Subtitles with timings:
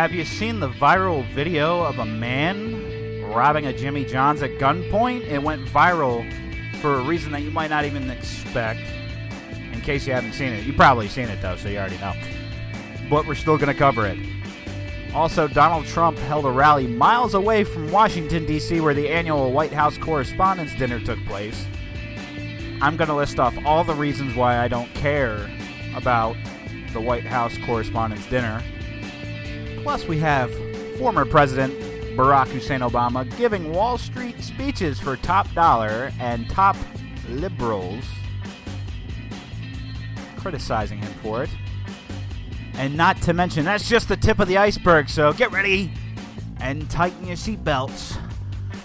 [0.00, 5.28] Have you seen the viral video of a man robbing a Jimmy John's at gunpoint?
[5.28, 6.24] It went viral
[6.80, 8.80] for a reason that you might not even expect.
[9.74, 12.14] In case you haven't seen it, you probably seen it though, so you already know.
[13.10, 14.18] But we're still going to cover it.
[15.14, 19.74] Also, Donald Trump held a rally miles away from Washington, D.C., where the annual White
[19.74, 21.66] House Correspondents' Dinner took place.
[22.80, 25.50] I'm going to list off all the reasons why I don't care
[25.94, 26.36] about
[26.94, 28.62] the White House Correspondents' Dinner.
[29.82, 30.50] Plus, we have
[30.98, 31.74] former President
[32.16, 36.76] Barack Hussein Obama giving Wall Street speeches for top dollar and top
[37.28, 38.04] liberals
[40.36, 41.50] criticizing him for it.
[42.74, 45.92] And not to mention, that's just the tip of the iceberg, so get ready
[46.60, 48.18] and tighten your seatbelts.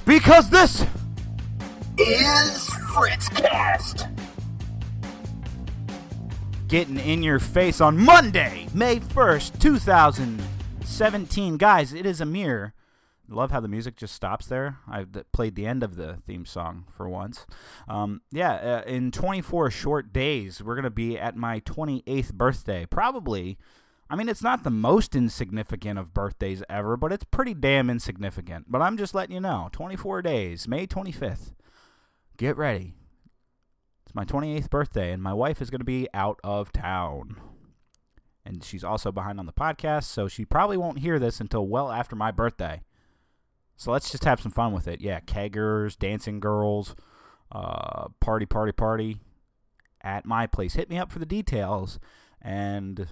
[0.05, 0.81] Because this
[1.97, 4.11] is Fritzcast.
[6.67, 9.59] Getting in your face on Monday, May 1st,
[10.97, 11.57] 2017.
[11.57, 12.73] Guys, it is Amir.
[13.27, 14.77] Love how the music just stops there.
[14.87, 17.45] I played the end of the theme song for once.
[17.89, 22.85] Um, yeah, uh, in 24 short days, we're going to be at my 28th birthday.
[22.85, 23.57] Probably
[24.09, 28.67] I mean, it's not the most insignificant of birthdays ever, but it's pretty damn insignificant.
[28.69, 31.55] But I'm just letting you know 24 days, May 25th.
[32.37, 32.93] Get ready.
[34.05, 37.35] It's my 28th birthday, and my wife is going to be out of town.
[38.45, 41.91] And she's also behind on the podcast, so she probably won't hear this until well
[41.91, 42.81] after my birthday.
[43.75, 45.01] So let's just have some fun with it.
[45.01, 46.95] Yeah, keggers, dancing girls,
[47.51, 49.19] uh, party, party, party
[50.01, 50.75] at my place.
[50.75, 51.99] Hit me up for the details.
[52.41, 53.07] And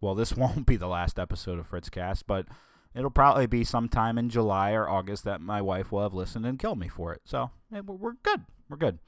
[0.00, 2.46] well, this won't be the last episode of Fritzcast, but
[2.94, 6.58] it'll probably be sometime in July or August that my wife will have listened and
[6.58, 7.22] killed me for it.
[7.24, 8.44] So we're good.
[8.68, 8.98] We're good.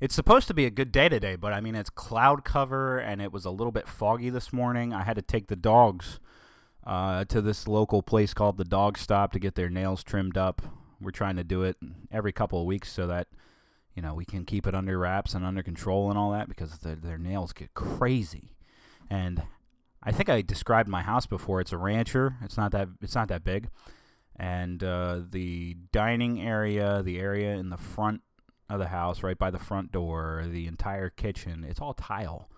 [0.00, 3.22] It's supposed to be a good day today, but I mean, it's cloud cover and
[3.22, 4.92] it was a little bit foggy this morning.
[4.92, 6.18] I had to take the dogs
[6.84, 10.62] uh, to this local place called the Dog Stop to get their nails trimmed up.
[11.00, 11.76] We're trying to do it
[12.10, 13.28] every couple of weeks so that
[13.94, 16.78] you know we can keep it under wraps and under control and all that because
[16.78, 18.56] the, their nails get crazy.
[19.08, 19.44] And
[20.02, 21.60] I think I described my house before.
[21.60, 22.36] It's a rancher.
[22.42, 23.68] It's not that it's not that big,
[24.34, 28.22] and uh, the dining area, the area in the front
[28.68, 32.48] of the house, right by the front door, the entire kitchen, it's all tile,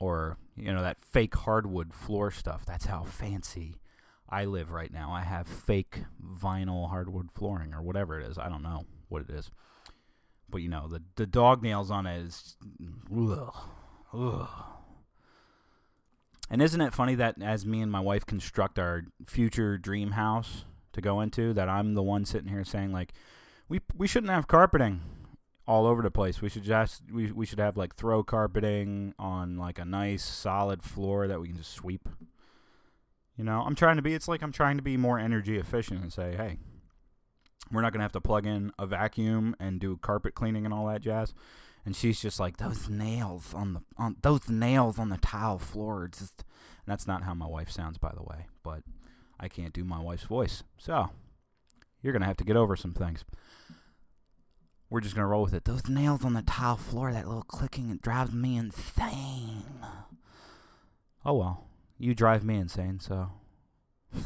[0.00, 2.64] or you know that fake hardwood floor stuff.
[2.66, 3.76] That's how fancy
[4.28, 5.12] I live right now.
[5.12, 8.38] I have fake vinyl hardwood flooring or whatever it is.
[8.38, 9.50] I don't know what it is,
[10.48, 12.56] but you know the the dog nails on it is,
[13.14, 13.56] ugh,
[14.12, 14.48] ugh
[16.50, 20.64] and isn't it funny that as me and my wife construct our future dream house
[20.92, 23.12] to go into, that I'm the one sitting here saying like,
[23.68, 25.00] we we shouldn't have carpeting
[25.66, 26.40] all over the place.
[26.40, 30.82] We should just we we should have like throw carpeting on like a nice solid
[30.82, 32.08] floor that we can just sweep.
[33.36, 34.14] You know, I'm trying to be.
[34.14, 36.58] It's like I'm trying to be more energy efficient and say, hey,
[37.70, 40.86] we're not gonna have to plug in a vacuum and do carpet cleaning and all
[40.86, 41.34] that jazz
[41.88, 46.06] and she's just like those nails on the on those nails on the tile floor.
[46.06, 46.44] just
[46.84, 48.46] and that's not how my wife sounds, by the way.
[48.62, 48.82] But
[49.40, 51.08] I can't do my wife's voice, so
[52.02, 53.24] you're gonna have to get over some things.
[54.90, 55.64] We're just gonna roll with it.
[55.64, 59.64] Those nails on the tile floor, that little clicking, it drives me insane.
[61.24, 61.66] Oh well,
[61.98, 63.30] you drive me insane, so.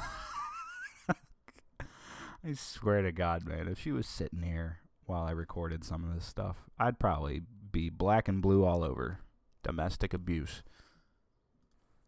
[2.45, 6.15] I swear to God, man, if she was sitting here while I recorded some of
[6.15, 9.19] this stuff, I'd probably be black and blue all over.
[9.63, 10.63] Domestic abuse.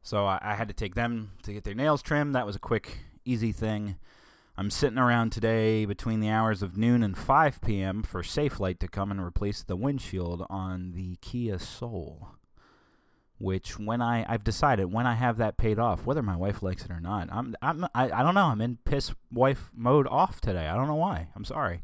[0.03, 2.35] So I, I had to take them to get their nails trimmed.
[2.35, 3.97] That was a quick, easy thing.
[4.57, 8.05] I'm sitting around today between the hours of noon and 5 p.m.
[8.05, 12.29] for Safelite to come and replace the windshield on the Kia Soul.
[13.39, 16.85] Which, when I I've decided when I have that paid off, whether my wife likes
[16.85, 18.47] it or not, I'm I'm I, I don't know.
[18.47, 20.69] I'm in piss wife mode off today.
[20.69, 21.29] I don't know why.
[21.35, 21.83] I'm sorry.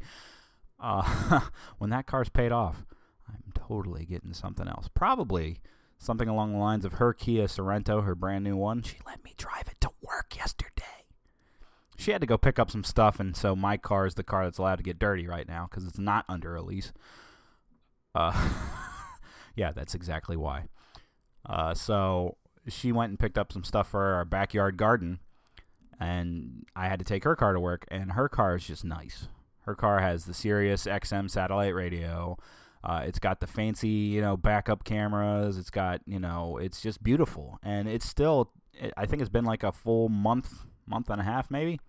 [0.79, 1.41] Uh,
[1.77, 2.85] when that car's paid off,
[3.27, 4.87] I'm totally getting something else.
[4.93, 5.59] Probably
[5.97, 8.81] something along the lines of her Kia Sorento, her brand new one.
[8.81, 10.80] She let me drive it to work yesterday.
[12.01, 14.45] She had to go pick up some stuff, and so my car is the car
[14.45, 16.91] that's allowed to get dirty right now because it's not under a lease.
[18.15, 18.49] Uh,
[19.55, 20.63] yeah, that's exactly why.
[21.45, 22.37] Uh, so
[22.67, 25.19] she went and picked up some stuff for our backyard garden,
[25.99, 29.27] and I had to take her car to work, and her car is just nice.
[29.65, 32.35] Her car has the Sirius XM satellite radio.
[32.83, 35.55] Uh, it's got the fancy, you know, backup cameras.
[35.55, 38.51] It's got, you know, it's just beautiful, and it's still.
[38.97, 41.79] I think it's been like a full month, month and a half maybe,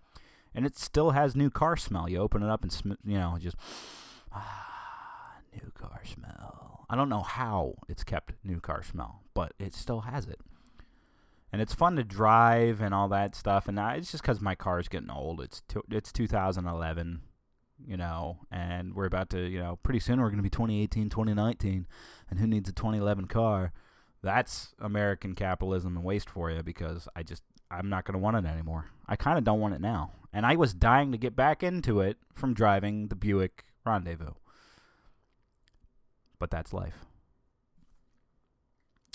[0.55, 2.09] and it still has new car smell.
[2.09, 3.55] You open it up and sm- you know, just
[4.33, 6.85] ah, new car smell.
[6.89, 10.39] I don't know how it's kept new car smell, but it still has it.
[11.51, 13.67] and it's fun to drive and all that stuff.
[13.67, 15.39] And I, it's just because my car's getting old.
[15.39, 17.21] It's to, it's 2011,
[17.85, 21.09] you know, and we're about to, you know, pretty soon we're going to be 2018,
[21.09, 21.85] 2019,
[22.29, 23.71] and who needs a 2011 car?
[24.23, 27.43] That's American capitalism and waste for you because I just
[27.77, 28.89] I'm not going to want it anymore.
[29.07, 30.11] I kind of don't want it now.
[30.31, 34.33] And I was dying to get back into it from driving the Buick Rendezvous.
[36.39, 37.05] But that's life.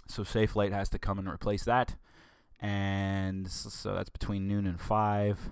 [0.06, 1.96] So Safelite has to come and replace that.
[2.60, 5.50] And so that's between noon and 5.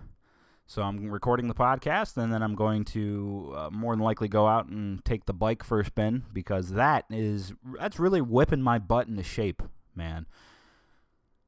[0.68, 4.48] So I'm recording the podcast, and then I'm going to uh, more than likely go
[4.48, 8.80] out and take the bike for a spin because that is that's really whipping my
[8.80, 9.62] butt into shape,
[9.94, 10.26] man.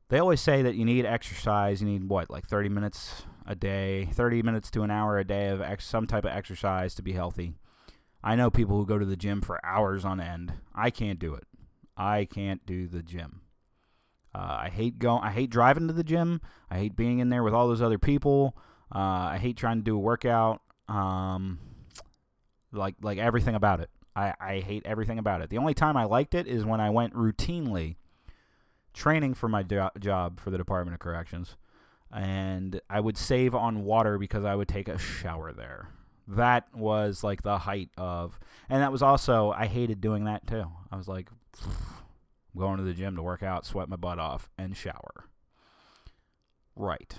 [0.09, 1.83] They always say that you need exercise.
[1.83, 5.49] You need what, like 30 minutes a day, 30 minutes to an hour a day
[5.49, 7.55] of ex- some type of exercise to be healthy.
[8.23, 10.55] I know people who go to the gym for hours on end.
[10.75, 11.45] I can't do it.
[11.97, 13.43] I can't do the gym.
[14.35, 15.23] Uh, I hate going.
[15.23, 16.41] I hate driving to the gym.
[16.71, 18.57] I hate being in there with all those other people.
[18.95, 20.63] Uh, I hate trying to do a workout.
[20.89, 21.59] Um,
[22.73, 23.91] like like everything about it.
[24.15, 25.51] I, I hate everything about it.
[25.51, 27.97] The only time I liked it is when I went routinely
[28.99, 31.57] training for my do- job for the Department of Corrections,
[32.13, 35.89] and I would save on water because I would take a shower there.
[36.27, 40.65] That was like the height of, and that was also I hated doing that too.
[40.91, 41.29] I was like,
[41.65, 41.71] I'm
[42.59, 45.25] going to the gym to work out, sweat my butt off, and shower.
[46.77, 47.15] Right.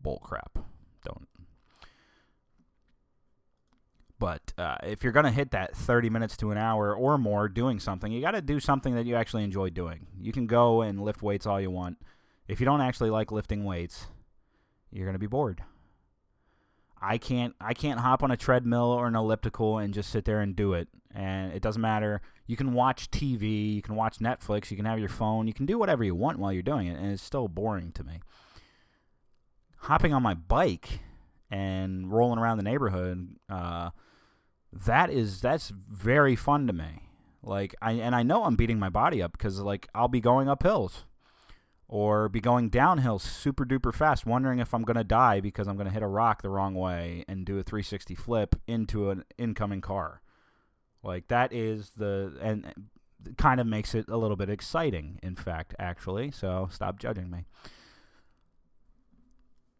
[0.00, 0.58] Bull crap.
[1.04, 1.28] Don't.
[4.22, 7.48] But uh, if you're going to hit that 30 minutes to an hour or more
[7.48, 10.06] doing something, you got to do something that you actually enjoy doing.
[10.20, 11.98] You can go and lift weights all you want.
[12.46, 14.06] If you don't actually like lifting weights,
[14.92, 15.64] you're going to be bored.
[17.00, 20.40] I can't I can't hop on a treadmill or an elliptical and just sit there
[20.40, 20.86] and do it.
[21.12, 22.20] And it doesn't matter.
[22.46, 25.66] You can watch TV, you can watch Netflix, you can have your phone, you can
[25.66, 28.20] do whatever you want while you're doing it, and it's still boring to me.
[29.78, 31.00] Hopping on my bike
[31.50, 33.90] and rolling around the neighborhood, uh,
[34.72, 37.08] that is that's very fun to me.
[37.42, 40.48] Like I and I know I'm beating my body up because like I'll be going
[40.48, 41.04] up hills
[41.88, 45.76] or be going downhill super duper fast, wondering if I'm going to die because I'm
[45.76, 49.24] going to hit a rock the wrong way and do a 360 flip into an
[49.36, 50.22] incoming car.
[51.02, 52.72] Like that is the and
[53.36, 56.30] kind of makes it a little bit exciting, in fact, actually.
[56.30, 57.44] So stop judging me.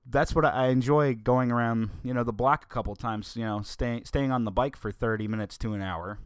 [0.04, 3.62] That's what I enjoy going around, you know, the block a couple times, you know,
[3.62, 6.18] staying staying on the bike for 30 minutes to an hour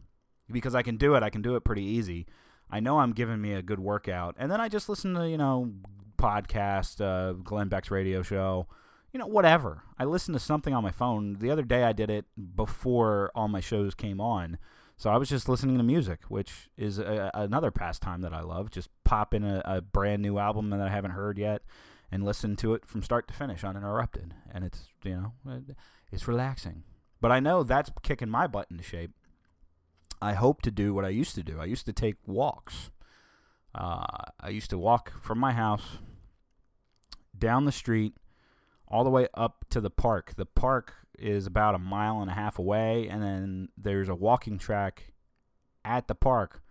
[0.51, 1.23] because I can do it.
[1.23, 2.25] I can do it pretty easy.
[2.69, 5.37] I know I'm giving me a good workout, and then I just listen to you
[5.37, 5.71] know
[6.17, 8.67] podcast, uh, Glenn Beck's radio show,
[9.13, 9.83] you know whatever.
[9.97, 11.37] I listen to something on my phone.
[11.39, 12.25] The other day I did it
[12.55, 14.57] before all my shows came on,
[14.97, 18.71] so I was just listening to music, which is a, another pastime that I love.
[18.71, 21.61] Just pop in a, a brand new album that I haven't heard yet,
[22.11, 25.15] and listen to it from start to finish uninterrupted, and it's you
[25.45, 25.61] know
[26.11, 26.83] it's relaxing.
[27.19, 29.11] But I know that's kicking my butt into shape.
[30.21, 31.59] I hope to do what I used to do.
[31.59, 32.91] I used to take walks.
[33.73, 34.05] Uh,
[34.39, 35.97] I used to walk from my house
[37.37, 38.13] down the street
[38.87, 40.33] all the way up to the park.
[40.35, 44.57] The park is about a mile and a half away, and then there's a walking
[44.57, 45.13] track
[45.83, 46.61] at the park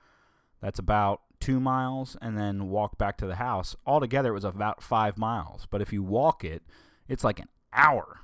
[0.61, 3.77] that's about two miles, and then walk back to the house.
[3.87, 5.67] Altogether, it was about five miles.
[5.71, 6.63] But if you walk it,
[7.09, 8.21] it's like an hour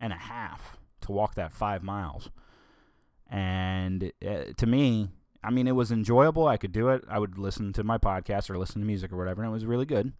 [0.00, 2.30] and a half to walk that five miles.
[3.28, 5.10] And uh, to me,
[5.42, 6.46] I mean, it was enjoyable.
[6.46, 7.04] I could do it.
[7.08, 9.66] I would listen to my podcast or listen to music or whatever, and it was
[9.66, 10.12] really good.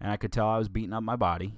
[0.00, 1.54] And I could tell I was beating up my body,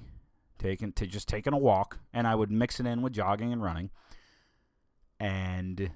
[0.59, 3.63] taking to just taking a walk, and I would mix it in with jogging and
[3.63, 3.91] running.
[5.19, 5.93] And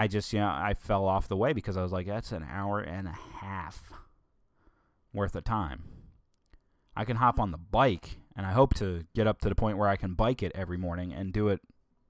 [0.00, 2.46] I just, you know, I fell off the way because I was like, that's an
[2.50, 3.92] hour and a half
[5.12, 5.82] worth of time.
[6.96, 9.76] I can hop on the bike, and I hope to get up to the point
[9.76, 11.60] where I can bike it every morning and do it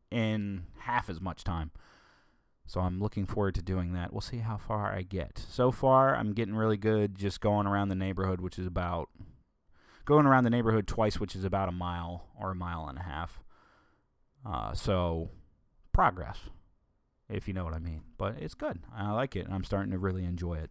[0.08, 1.72] in half as much time.
[2.64, 4.12] So I'm looking forward to doing that.
[4.12, 5.44] We'll see how far I get.
[5.50, 9.08] So far, I'm getting really good just going around the neighborhood, which is about
[10.04, 13.02] going around the neighborhood twice, which is about a mile or a mile and a
[13.02, 13.40] half.
[14.46, 15.30] Uh, so
[15.92, 16.38] progress,
[17.30, 18.02] if you know what I mean.
[18.18, 18.80] But it's good.
[18.94, 20.70] I like it, I'm starting to really enjoy it.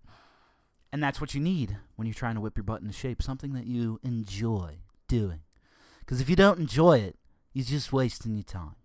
[0.91, 3.53] And that's what you need when you're trying to whip your butt into shape something
[3.53, 5.41] that you enjoy doing.
[5.99, 7.15] Because if you don't enjoy it,
[7.53, 8.75] you're just wasting your time.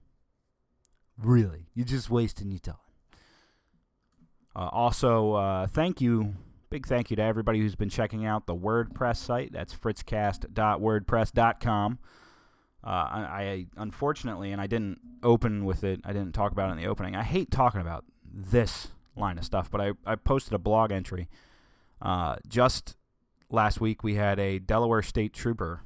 [1.16, 2.76] Really, you're just wasting your time.
[4.56, 6.36] Uh, also, uh, thank you,
[6.70, 9.52] big thank you to everybody who's been checking out the WordPress site.
[9.52, 11.98] That's fritzcast.wordpress.com.
[12.86, 16.00] Uh, I, I unfortunately, and I didn't open with it.
[16.04, 17.16] I didn't talk about it in the opening.
[17.16, 21.28] I hate talking about this line of stuff, but I, I posted a blog entry
[22.00, 22.96] Uh, just
[23.50, 25.80] last week, we had a Delaware State trooper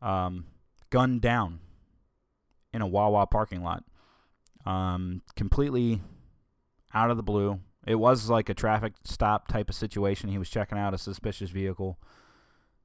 [0.00, 0.46] um,
[0.90, 1.58] gunned down
[2.72, 3.82] in a Wawa parking lot,
[4.64, 6.00] um, completely
[6.94, 7.60] out of the blue.
[7.86, 10.28] It was like a traffic stop type of situation.
[10.28, 11.98] He was checking out a suspicious vehicle,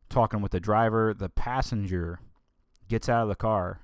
[0.09, 1.13] talking with the driver.
[1.13, 2.19] The passenger
[2.91, 3.79] gets out of the car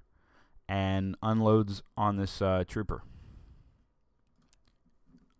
[0.68, 3.04] and unloads on this uh, trooper.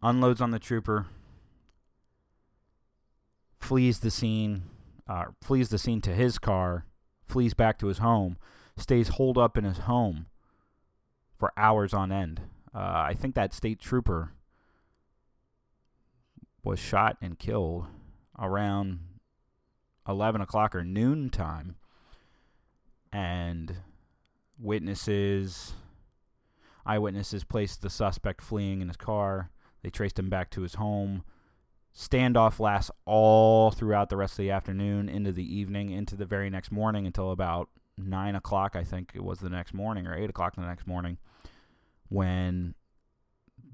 [0.02, 1.08] Unloads on the trooper,
[3.60, 4.64] flees the scene,
[5.08, 6.86] uh, flees the scene to his car,
[7.26, 8.38] flees back to his home,
[8.78, 10.28] stays holed up in his home
[11.38, 12.42] for hours on end.
[12.74, 14.32] Uh, I think that state trooper
[16.64, 17.88] was shot and killed
[18.40, 19.00] around
[20.08, 21.76] 11 o'clock or noon time.
[23.12, 23.76] And
[24.60, 25.74] witnesses,
[26.86, 29.52] eyewitnesses placed the suspect fleeing in his car.
[29.82, 31.24] They traced him back to his home.
[31.96, 36.50] Standoff lasts all throughout the rest of the afternoon, into the evening, into the very
[36.50, 40.30] next morning until about 9 o'clock, I think it was the next morning, or 8
[40.30, 41.18] o'clock the next morning,
[42.10, 42.76] when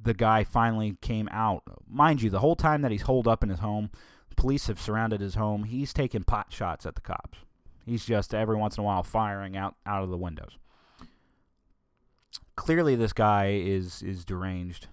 [0.01, 1.63] the guy finally came out.
[1.87, 3.89] Mind you, the whole time that he's holed up in his home,
[4.35, 5.65] police have surrounded his home.
[5.65, 7.39] He's taking pot shots at the cops.
[7.85, 10.57] He's just every once in a while firing out, out of the windows.
[12.55, 14.87] Clearly, this guy is is deranged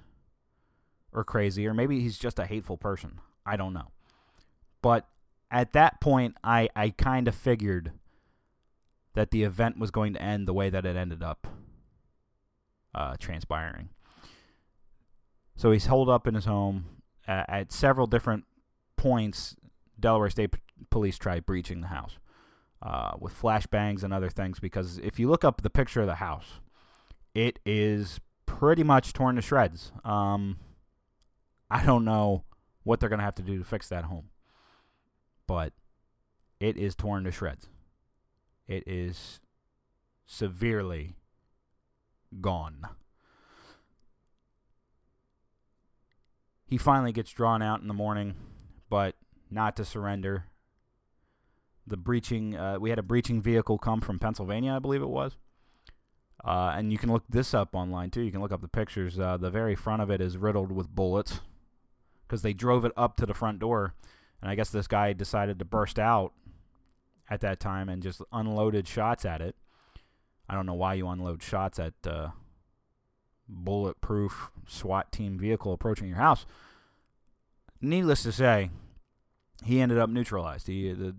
[1.12, 3.20] or crazy, or maybe he's just a hateful person.
[3.44, 3.88] I don't know.
[4.82, 5.06] But
[5.50, 7.92] at that point, I, I kind of figured
[9.14, 11.46] that the event was going to end the way that it ended up
[12.94, 13.90] uh, transpiring.
[15.56, 16.86] So he's holed up in his home.
[17.28, 18.44] Uh, at several different
[18.96, 19.54] points,
[19.98, 20.54] Delaware State
[20.88, 22.18] Police tried breaching the house
[22.82, 26.16] uh, with flashbangs and other things because if you look up the picture of the
[26.16, 26.60] house,
[27.34, 29.92] it is pretty much torn to shreds.
[30.04, 30.58] Um,
[31.70, 32.44] I don't know
[32.82, 34.30] what they're going to have to do to fix that home.
[35.46, 35.72] But
[36.58, 37.68] it is torn to shreds.
[38.66, 39.40] It is
[40.26, 41.16] severely
[42.40, 42.86] gone.
[46.66, 48.34] He finally gets drawn out in the morning,
[48.88, 49.16] but
[49.50, 50.44] not to surrender.
[51.90, 55.36] The breaching, uh, we had a breaching vehicle come from Pennsylvania, I believe it was.
[56.42, 58.22] Uh, and you can look this up online too.
[58.22, 59.18] You can look up the pictures.
[59.18, 61.40] Uh, the very front of it is riddled with bullets
[62.26, 63.94] because they drove it up to the front door.
[64.40, 66.32] And I guess this guy decided to burst out
[67.28, 69.54] at that time and just unloaded shots at it.
[70.48, 72.28] I don't know why you unload shots at uh,
[73.48, 76.46] bulletproof SWAT team vehicle approaching your house.
[77.80, 78.70] Needless to say,
[79.64, 80.66] he ended up neutralized.
[80.66, 81.14] He the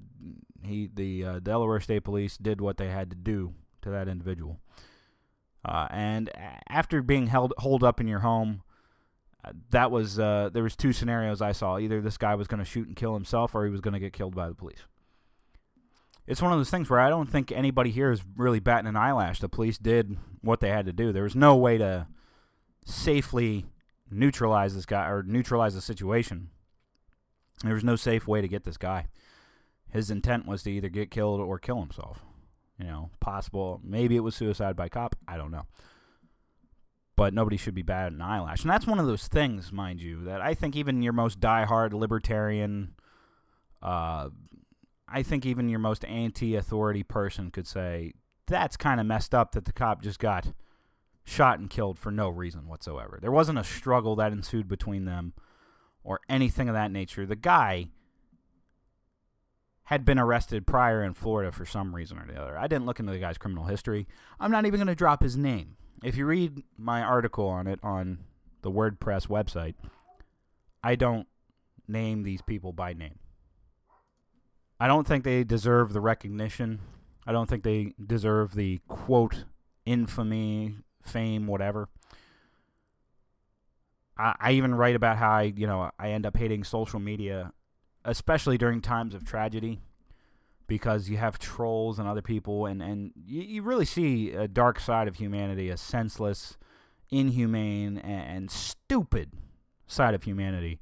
[0.63, 4.60] he the uh, Delaware State Police did what they had to do to that individual.
[5.63, 6.32] Uh, and
[6.68, 8.63] after being held holed up in your home,
[9.44, 11.77] uh, that was uh, there was two scenarios I saw.
[11.77, 14.00] Either this guy was going to shoot and kill himself, or he was going to
[14.00, 14.86] get killed by the police.
[16.27, 18.96] It's one of those things where I don't think anybody here is really batting an
[18.96, 19.39] eyelash.
[19.39, 21.12] The police did what they had to do.
[21.12, 22.08] There was no way to
[22.86, 23.65] safely
[24.10, 26.50] neutralize this guy or neutralize the situation.
[27.63, 29.08] There was no safe way to get this guy.
[29.92, 32.24] His intent was to either get killed or kill himself.
[32.80, 33.80] You know, possible.
[33.84, 35.16] Maybe it was suicide by cop.
[35.28, 35.68] I don't know.
[37.16, 38.64] But nobody should be batting an eyelash.
[38.64, 41.94] And that's one of those things, mind you, that I think even your most diehard
[41.94, 42.96] libertarian,
[43.84, 44.30] uh,
[45.08, 48.14] I think even your most anti authority person could say,
[48.48, 50.48] that's kind of messed up that the cop just got
[51.24, 53.20] shot and killed for no reason whatsoever.
[53.22, 55.34] There wasn't a struggle that ensued between them
[56.04, 57.26] or anything of that nature.
[57.26, 57.90] The guy
[59.92, 62.58] had been arrested prior in Florida for some reason or the other.
[62.58, 64.08] I didn't look into the guy's criminal history.
[64.40, 65.76] I'm not even going to drop his name.
[66.02, 68.20] If you read my article on it on
[68.62, 69.76] the WordPress website,
[70.82, 71.28] I don't
[71.90, 73.20] name these people by name.
[74.80, 76.80] I don't think they deserve the recognition.
[77.28, 79.44] I don't think they deserve the quote
[79.86, 81.90] infamy, fame, whatever.
[84.18, 87.52] I, I even write about how I, you know, I end up hating social media,
[88.05, 89.79] especially during times of tragedy,
[90.67, 94.79] because you have trolls and other people, and and you, you really see a dark
[94.79, 96.58] side of humanity, a senseless,
[97.10, 99.31] inhumane, and, and stupid
[99.88, 100.79] side of humanity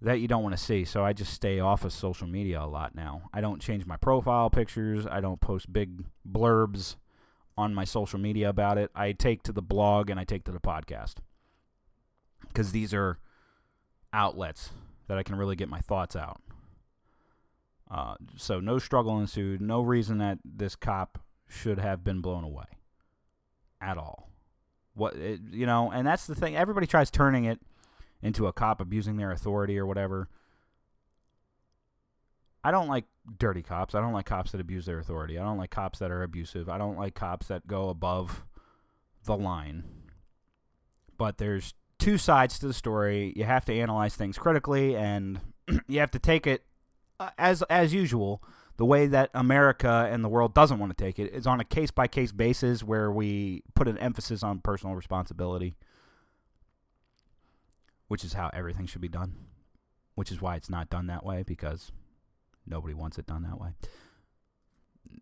[0.00, 0.84] that you don't want to see.
[0.84, 3.22] So I just stay off of social media a lot now.
[3.32, 5.06] I don't change my profile pictures.
[5.06, 6.96] I don't post big blurbs
[7.56, 8.90] on my social media about it.
[8.94, 11.16] I take to the blog and I take to the podcast
[12.46, 13.18] because these are
[14.12, 14.70] outlets
[15.08, 16.40] that I can really get my thoughts out.
[17.90, 19.60] Uh, so no struggle ensued.
[19.60, 22.66] No reason that this cop should have been blown away
[23.80, 24.28] at all.
[24.94, 26.56] What it, you know, and that's the thing.
[26.56, 27.60] Everybody tries turning it
[28.22, 30.28] into a cop abusing their authority or whatever.
[32.62, 33.04] I don't like
[33.38, 33.94] dirty cops.
[33.94, 35.38] I don't like cops that abuse their authority.
[35.38, 36.68] I don't like cops that are abusive.
[36.68, 38.44] I don't like cops that go above
[39.24, 39.84] the line.
[41.16, 43.32] But there's two sides to the story.
[43.36, 45.40] You have to analyze things critically, and
[45.88, 46.64] you have to take it
[47.20, 48.42] uh, as as usual.
[48.76, 51.64] The way that America and the world doesn't want to take it is on a
[51.64, 55.74] case by case basis, where we put an emphasis on personal responsibility,
[58.06, 59.34] which is how everything should be done.
[60.14, 61.92] Which is why it's not done that way because
[62.66, 63.70] nobody wants it done that way.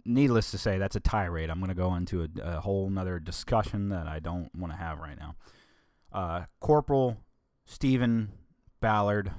[0.05, 1.51] Needless to say, that's a tirade.
[1.51, 4.79] I'm going to go into a, a whole nother discussion that I don't want to
[4.79, 5.35] have right now.
[6.13, 7.19] Uh, Corporal
[7.65, 8.33] Stephen
[8.81, 9.33] Ballard,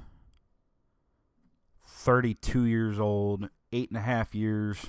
[1.86, 4.86] 32 years old, eight and a half years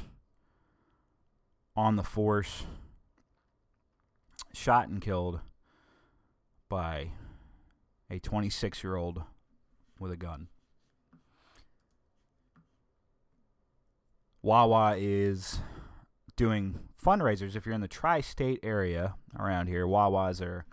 [1.76, 2.64] on the force,
[4.52, 5.40] shot and killed
[6.68, 7.12] by
[8.11, 9.23] a 26 year old
[9.99, 10.49] with a gun.
[14.42, 15.61] Wawa is
[16.37, 17.56] doing fundraisers.
[17.56, 20.64] If you're in the tri state area around here, Wawas are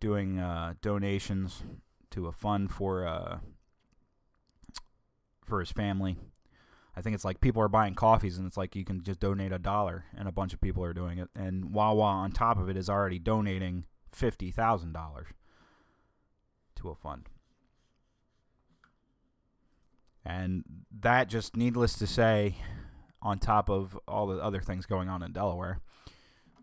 [0.00, 1.62] doing uh, donations
[2.10, 3.38] to a fund for uh,
[5.46, 6.16] for his family.
[6.96, 9.52] I think it's like people are buying coffees, and it's like you can just donate
[9.52, 11.28] a dollar, and a bunch of people are doing it.
[11.36, 15.28] And Wawa, on top of it, is already donating fifty thousand dollars
[16.76, 17.28] to a fund.
[20.24, 20.64] And
[21.00, 22.56] that just needless to say,
[23.22, 25.80] on top of all the other things going on in Delaware,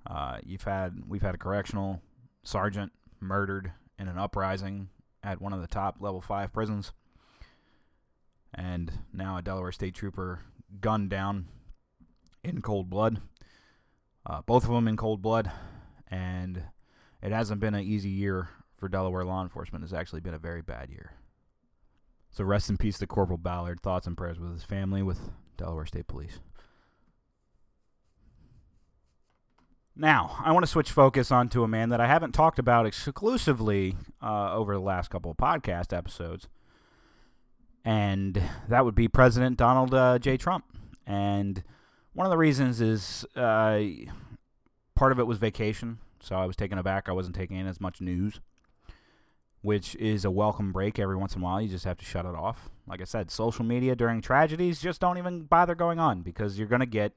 [0.06, 2.02] uh, you've had we've had a correctional
[2.44, 4.90] sergeant murdered in an uprising
[5.24, 6.94] at one of the top level five prisons,
[8.54, 10.42] and now a Delaware state trooper
[10.80, 11.48] gunned down
[12.44, 13.22] in cold blood.
[14.26, 15.52] Uh, both of them in cold blood,
[16.10, 16.64] and
[17.22, 19.84] it hasn't been an easy year for Delaware law enforcement.
[19.84, 21.14] It's actually been a very bad year.
[22.30, 23.80] So rest in peace to Corporal Ballard.
[23.80, 26.40] Thoughts and prayers with his family, with Delaware State Police.
[30.00, 33.96] Now, I want to switch focus onto a man that I haven't talked about exclusively
[34.22, 36.48] uh, over the last couple of podcast episodes,
[37.84, 40.38] and that would be President Donald uh, J.
[40.38, 40.66] Trump.
[41.08, 41.64] And
[42.14, 43.82] one of the reasons is uh,
[44.94, 47.10] part of it was vacation, so I was taken aback.
[47.10, 48.40] I wasn't taking in as much news
[49.62, 51.60] which is a welcome break every once in a while.
[51.60, 52.70] You just have to shut it off.
[52.88, 56.70] Like I said, social media during tragedies just don't even bother going on because you're
[56.70, 57.14] going to get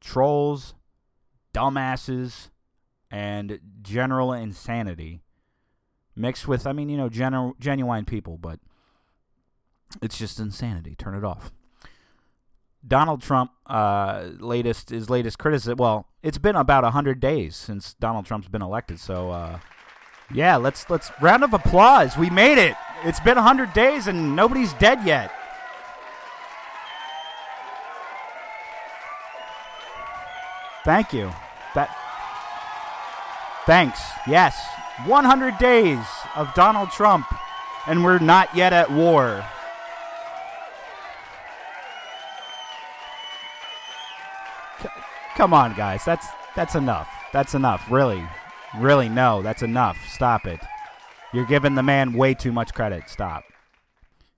[0.00, 0.74] trolls,
[1.54, 2.50] dumbasses,
[3.10, 5.22] and general insanity
[6.16, 8.58] mixed with, I mean, you know, general, genuine people, but
[10.02, 10.94] it's just insanity.
[10.94, 11.52] Turn it off.
[12.86, 15.78] Donald Trump, uh, latest his latest criticism.
[15.78, 19.60] Well, it's been about hundred days since Donald Trump's been elected, so uh,
[20.32, 22.18] yeah, let's let's round of applause.
[22.18, 22.76] We made it.
[23.04, 25.30] It's been 100 days and nobody's dead yet.
[30.84, 31.30] Thank you.
[33.66, 34.00] Thanks.
[34.26, 34.56] Yes.
[35.06, 36.04] 100 days
[36.36, 37.26] of Donald Trump
[37.86, 39.44] and we're not yet at war.
[45.36, 46.04] Come on, guys.
[46.04, 47.08] That's that's enough.
[47.32, 47.90] That's enough.
[47.90, 48.24] Really.
[48.78, 49.98] Really, no, that's enough.
[50.08, 50.60] Stop it.
[51.32, 53.08] You're giving the man way too much credit.
[53.08, 53.44] Stop.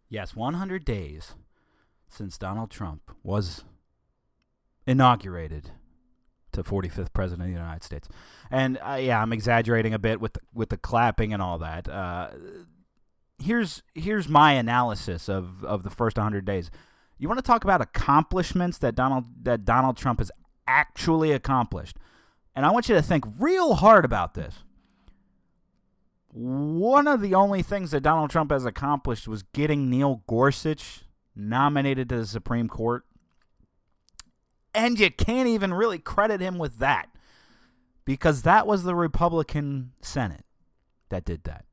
[0.08, 1.34] Yes, 100 days
[2.08, 3.64] since Donald Trump was
[4.86, 5.70] inaugurated
[6.56, 8.08] to 45th president of the United States.
[8.50, 11.88] And uh, yeah, I'm exaggerating a bit with the, with the clapping and all that.
[11.88, 12.30] Uh,
[13.38, 16.70] here's here's my analysis of, of the first 100 days.
[17.18, 20.30] You want to talk about accomplishments that Donald that Donald Trump has
[20.66, 21.96] actually accomplished?
[22.54, 24.64] And I want you to think real hard about this.
[26.28, 32.08] One of the only things that Donald Trump has accomplished was getting Neil Gorsuch nominated
[32.10, 33.04] to the Supreme Court.
[34.76, 37.08] And you can't even really credit him with that
[38.04, 40.44] because that was the Republican Senate
[41.08, 41.64] that did that.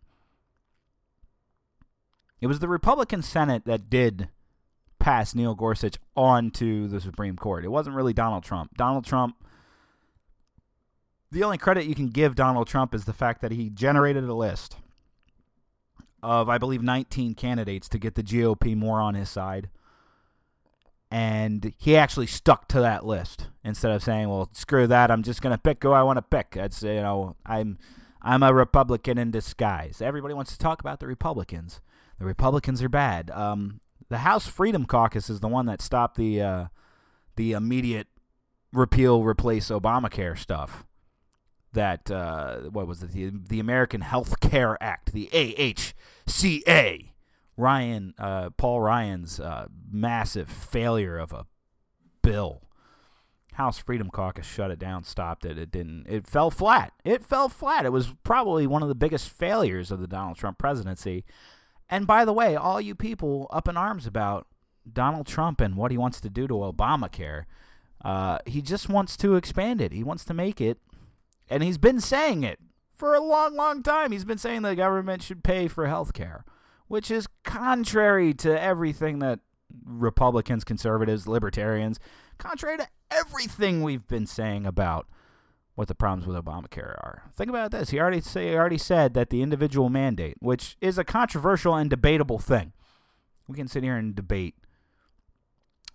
[2.42, 4.30] It was the Republican Senate that did
[5.00, 7.66] pass Neil Gorsuch onto the Supreme Court.
[7.66, 8.76] It wasn't really Donald Trump.
[8.78, 9.36] Donald Trump
[11.34, 14.36] the only credit you can give Donald Trump is the fact that he generated a
[14.36, 14.78] list
[16.22, 19.70] of, I believe, 19 candidates to get the GOP more on his side.
[21.14, 25.12] And he actually stuck to that list instead of saying, "Well, screw that.
[25.12, 27.78] I'm just going to pick who I want to pick." That's you know, I'm
[28.24, 30.02] I'm a Republican in disguise.
[30.02, 31.82] Everybody wants to talk about the Republicans.
[32.18, 33.30] The Republicans are bad.
[33.30, 36.66] Um, the House Freedom Caucus is the one that stopped the uh,
[37.36, 38.08] the immediate
[38.72, 40.84] repeal, replace Obamacare stuff
[41.74, 47.13] that uh, what was it the, the American Health Care Act, the AHCA,
[47.58, 51.46] Ryan, uh, Paul Ryan's uh, massive failure of a
[52.22, 52.62] bill.
[53.54, 55.58] House Freedom Caucus shut it down, stopped it.
[55.60, 56.08] It didn't.
[56.10, 56.94] It fell flat.
[57.06, 57.86] It fell flat.
[57.86, 61.24] It was probably one of the biggest failures of the Donald Trump presidency.
[61.90, 64.48] And by the way, all you people up in arms about
[64.92, 67.44] Donald Trump and what he wants to do to Obamacare,
[68.04, 69.92] uh, he just wants to expand it.
[69.92, 70.80] He wants to make it,
[71.50, 72.60] and he's been saying it
[72.96, 74.12] for a long, long time.
[74.12, 76.44] He's been saying the government should pay for health care,
[76.88, 79.40] which is contrary to everything that
[79.86, 82.00] Republicans, conservatives, libertarians,
[82.38, 85.08] contrary to everything we've been saying about
[85.76, 87.24] what the problems with Obamacare are.
[87.36, 87.90] Think about this.
[87.90, 91.90] He already say he already said that the individual mandate, which is a controversial and
[91.90, 92.74] debatable thing.
[93.48, 94.56] We can sit here and debate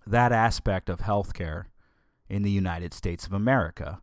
[0.05, 1.65] that aspect of healthcare
[2.27, 4.01] in the United States of America.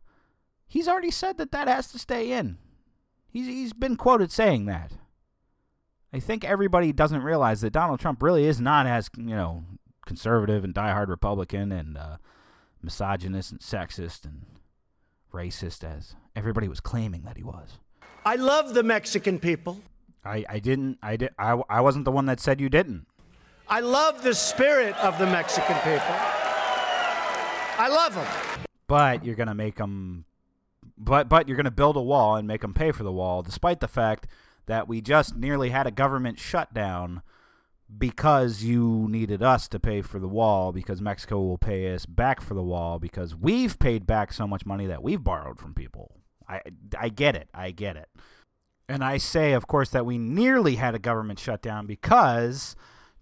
[0.67, 2.57] He's already said that that has to stay in.
[3.27, 4.93] He's he's been quoted saying that.
[6.13, 9.65] I think everybody doesn't realize that Donald Trump really is not as, you know,
[10.05, 12.17] conservative and diehard Republican and uh,
[12.81, 14.45] misogynist and sexist and
[15.33, 17.79] racist as everybody was claiming that he was.
[18.25, 19.79] I love the Mexican people.
[20.23, 23.05] I, I didn't I did I, I wasn't the one that said you didn't.
[23.69, 26.15] I love the spirit of the Mexican people.
[27.79, 28.65] I love them.
[28.87, 30.25] But you're gonna make them,
[30.97, 33.81] but but you're gonna build a wall and make them pay for the wall, despite
[33.81, 34.27] the fact
[34.67, 37.21] that we just nearly had a government shutdown
[37.95, 42.41] because you needed us to pay for the wall because Mexico will pay us back
[42.41, 46.11] for the wall because we've paid back so much money that we've borrowed from people.
[46.47, 46.61] I
[46.97, 47.49] I get it.
[47.53, 48.09] I get it.
[48.89, 52.75] And I say, of course, that we nearly had a government shutdown because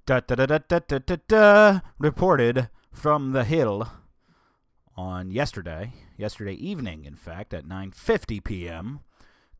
[0.05, 3.87] da da da da da da da, da reported from the Hill
[4.95, 9.01] on yesterday, yesterday evening, in fact, at 9:50 p.m.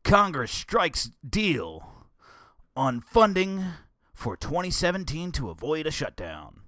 [0.06, 1.84] Congress strikes deal
[2.76, 3.64] on funding
[4.14, 6.60] for 2017 to avoid a shutdown.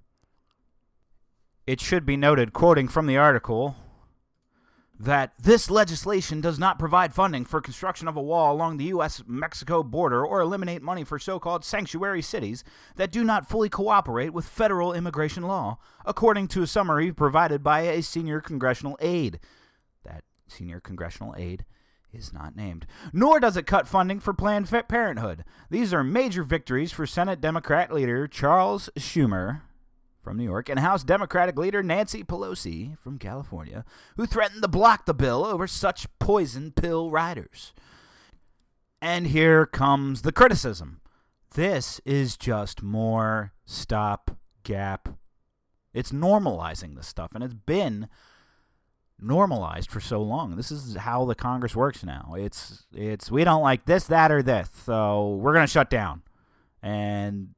[1.65, 3.77] It should be noted, quoting from the article,
[4.99, 9.23] that this legislation does not provide funding for construction of a wall along the U.S.
[9.25, 12.65] Mexico border or eliminate money for so called sanctuary cities
[12.97, 17.83] that do not fully cooperate with federal immigration law, according to a summary provided by
[17.83, 19.39] a senior congressional aide.
[20.03, 21.63] That senior congressional aide
[22.13, 22.85] is not named.
[23.13, 25.43] Nor does it cut funding for Planned Parenthood.
[25.69, 29.61] These are major victories for Senate Democrat leader Charles Schumer
[30.21, 33.85] from New York and House Democratic leader Nancy Pelosi from California,
[34.17, 37.73] who threatened to block the bill over such poison pill riders.
[39.01, 41.01] And here comes the criticism.
[41.55, 45.09] This is just more stopgap.
[45.93, 48.07] It's normalizing this stuff, and it's been
[49.21, 50.55] normalized for so long.
[50.55, 52.33] This is how the Congress works now.
[52.37, 56.23] It's it's we don't like this, that, or this, so we're gonna shut down.
[56.81, 57.49] And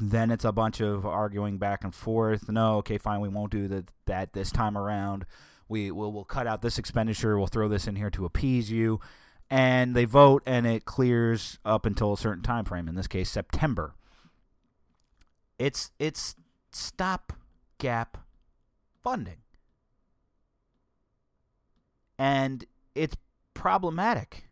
[0.00, 2.48] then it's a bunch of arguing back and forth.
[2.48, 5.24] No, okay, fine, we won't do the, that this time around.
[5.68, 7.38] We will we'll cut out this expenditure.
[7.38, 9.00] We'll throw this in here to appease you.
[9.48, 12.88] And they vote, and it clears up until a certain time frame.
[12.88, 13.94] In this case, September.
[15.58, 16.34] It's it's
[16.72, 18.18] stopgap
[19.02, 19.38] funding
[22.18, 23.16] and it's
[23.54, 24.48] problematic.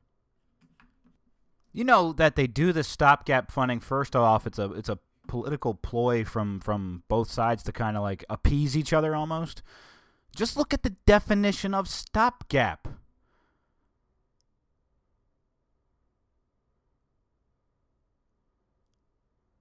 [1.72, 3.80] You know that they do the stopgap funding.
[3.80, 8.02] First off, it's a it's a political ploy from from both sides to kind of
[8.02, 9.62] like appease each other almost.
[10.36, 12.88] Just look at the definition of stopgap.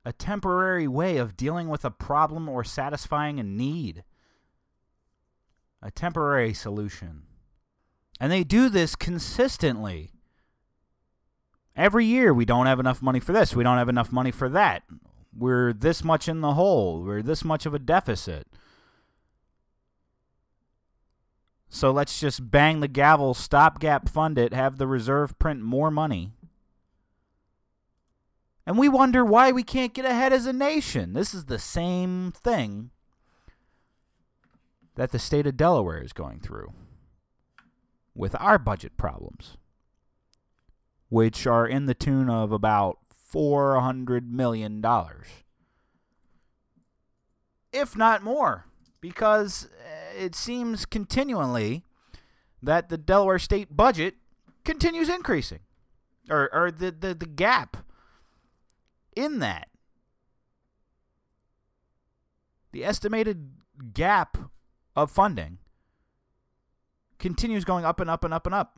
[0.06, 4.04] A temporary way of dealing with a problem or satisfying a need.
[5.82, 7.24] A temporary solution.
[8.24, 10.14] And they do this consistently.
[11.76, 13.54] Every year, we don't have enough money for this.
[13.54, 14.84] We don't have enough money for that.
[15.38, 17.04] We're this much in the hole.
[17.04, 18.48] We're this much of a deficit.
[21.68, 26.32] So let's just bang the gavel, stopgap fund it, have the reserve print more money.
[28.66, 31.12] And we wonder why we can't get ahead as a nation.
[31.12, 32.92] This is the same thing
[34.96, 36.72] that the state of Delaware is going through
[38.16, 39.58] with our budget problems,
[41.10, 43.00] which are in the tune of about
[43.34, 44.84] $400 million.
[47.72, 48.66] If not more,
[49.02, 51.84] because uh, it seems continually
[52.62, 54.16] that the Delaware state budget
[54.64, 55.60] continues increasing,
[56.30, 57.78] or, or the, the, the gap
[59.16, 59.68] in that.
[62.72, 63.52] The estimated
[63.94, 64.38] gap
[64.96, 65.60] of funding
[67.24, 68.78] continues going up and up and up and up.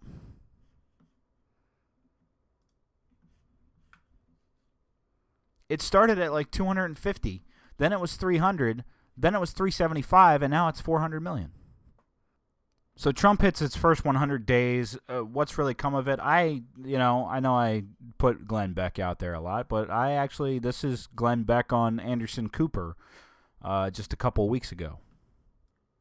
[5.67, 7.43] It started at like 250,
[7.79, 8.83] then it was 300,
[9.17, 11.53] then it was 375, and now it's 400 million.
[12.95, 14.95] So Trump hits its first 100 days.
[15.09, 16.19] Uh, what's really come of it?
[16.21, 17.85] I, you know, I know I
[18.19, 21.99] put Glenn Beck out there a lot, but I actually this is Glenn Beck on
[21.99, 22.95] Anderson Cooper,
[23.63, 24.99] uh, just a couple weeks ago.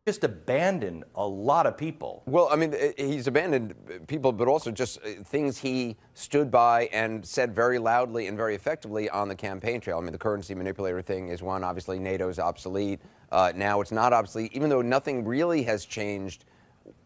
[0.06, 2.22] Just abandoned a lot of people.
[2.26, 3.74] Well, I mean, he's abandoned
[4.06, 8.54] people, but also just uh, things he stood by and said very loudly and very
[8.54, 9.96] effectively on the campaign trail.
[9.96, 11.64] I mean, the currency manipulator thing is one.
[11.64, 13.00] Obviously, NATO's obsolete.
[13.32, 16.44] Uh, now it's not obsolete, even though nothing really has changed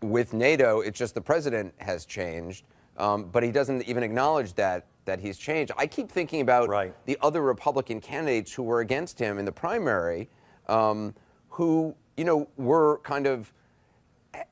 [0.03, 2.65] with NATO, it's just the president has changed,
[2.97, 5.71] um, but he doesn't even acknowledge that that he's changed.
[5.79, 6.93] I keep thinking about right.
[7.07, 10.29] the other Republican candidates who were against him in the primary,
[10.67, 11.15] um,
[11.49, 13.51] who you know were kind of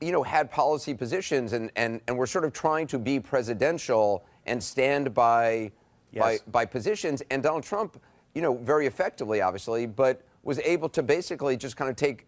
[0.01, 4.23] you know had policy positions and and and were sort of trying to be presidential
[4.47, 5.71] and stand by
[6.11, 6.23] yes.
[6.23, 7.21] by by positions.
[7.29, 8.01] And Donald Trump,
[8.33, 12.27] you know, very effectively, obviously, but was able to basically just kind of take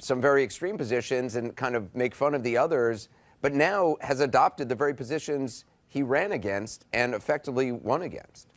[0.00, 3.08] some very extreme positions and kind of make fun of the others,
[3.42, 8.48] but now has adopted the very positions he ran against and effectively won against.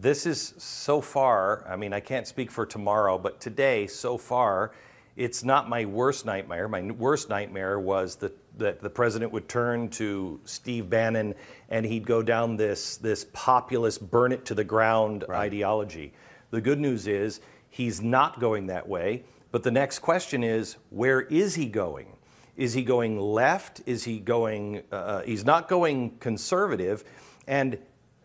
[0.00, 4.70] This is so far, I mean, I can't speak for tomorrow, but today, so far,
[5.16, 6.68] it's not my worst nightmare.
[6.68, 11.34] My worst nightmare was that, that the president would turn to Steve Bannon
[11.68, 15.46] and he'd go down this, this populist, burn it to the ground right.
[15.46, 16.12] ideology.
[16.52, 19.24] The good news is he's not going that way.
[19.50, 22.16] But the next question is where is he going?
[22.56, 23.80] Is he going left?
[23.86, 27.02] Is he going, uh, uh he's not going conservative.
[27.48, 27.78] And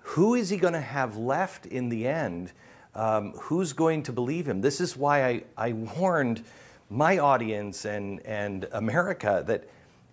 [0.03, 2.51] who is he going to have left in the end?
[2.93, 4.61] Um, who's going to believe him?
[4.61, 6.43] This is why I, I warned
[6.89, 9.67] my audience and, and America that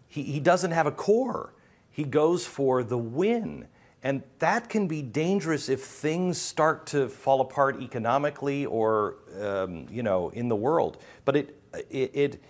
[0.09, 1.53] he, he doesn't have a core.
[1.91, 3.67] He goes for the win.
[4.03, 10.03] And that can be dangerous if things start to fall apart economically or, um, you
[10.03, 10.97] know, in the world.
[11.27, 12.43] But it, it, it,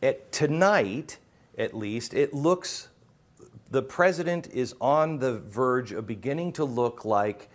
[0.00, 1.18] it, tonight,
[1.58, 2.88] at least, it looks,
[3.70, 7.48] the president is on the verge of beginning to look like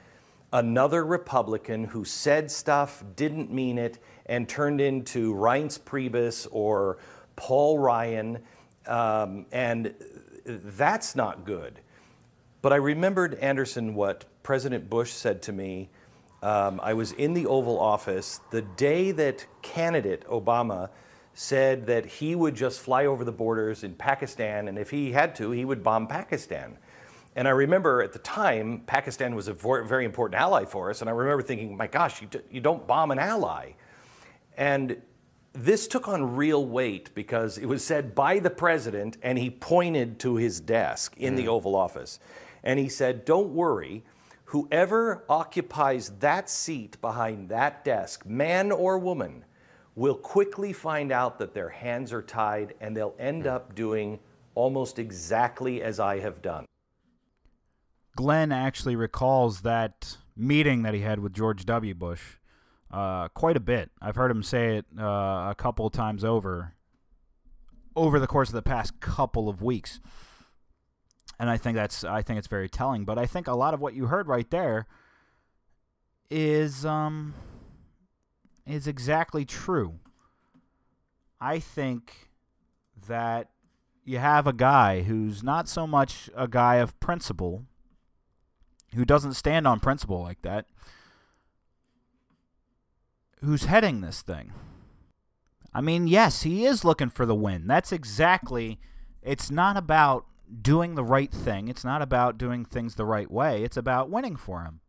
[0.54, 6.98] another Republican who said stuff, didn't mean it, and turned into Reince Priebus or
[7.36, 8.40] Paul Ryan.
[8.86, 9.94] Um, and
[10.46, 11.80] that's not good.
[12.62, 15.90] But I remembered, Anderson, what President Bush said to me.
[16.44, 20.90] Um, I was in the Oval Office the day that candidate Obama
[21.34, 25.36] said that he would just fly over the borders in Pakistan, and if he had
[25.36, 26.78] to, he would bomb Pakistan.
[27.36, 31.10] And I remember at the time, Pakistan was a very important ally for us, and
[31.10, 33.72] I remember thinking, my gosh, you, d- you don't bomb an ally.
[34.58, 35.02] And
[35.54, 40.20] this took on real weight because it was said by the president, and he pointed
[40.20, 41.38] to his desk in mm.
[41.38, 42.20] the Oval Office.
[42.64, 44.04] And he said, Don't worry,
[44.46, 49.46] whoever occupies that seat behind that desk, man or woman,
[49.96, 54.20] will quickly find out that their hands are tied and they'll end up doing
[54.56, 56.66] almost exactly as I have done.
[58.16, 61.94] Glenn actually recalls that meeting that he had with George W.
[61.94, 62.22] Bush
[62.92, 63.92] uh, quite a bit.
[64.02, 66.74] I've heard him say it uh, a couple times over
[67.94, 70.00] over the course of the past couple of weeks
[71.42, 73.04] and I think that's I think it's very telling.
[73.04, 74.86] But I think a lot of what you heard right there
[76.30, 77.34] is um
[78.72, 80.00] is exactly true.
[81.40, 82.30] I think
[83.08, 83.50] that
[84.04, 87.66] you have a guy who's not so much a guy of principle,
[88.96, 90.66] who doesn't stand on principle like that,
[93.44, 94.54] who's heading this thing.
[95.74, 97.66] I mean, yes, he is looking for the win.
[97.66, 98.80] That's exactly.
[99.22, 100.26] It's not about
[100.62, 101.68] doing the right thing.
[101.68, 103.64] It's not about doing things the right way.
[103.64, 104.82] It's about winning for him.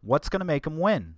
[0.00, 1.16] What's going to make him win?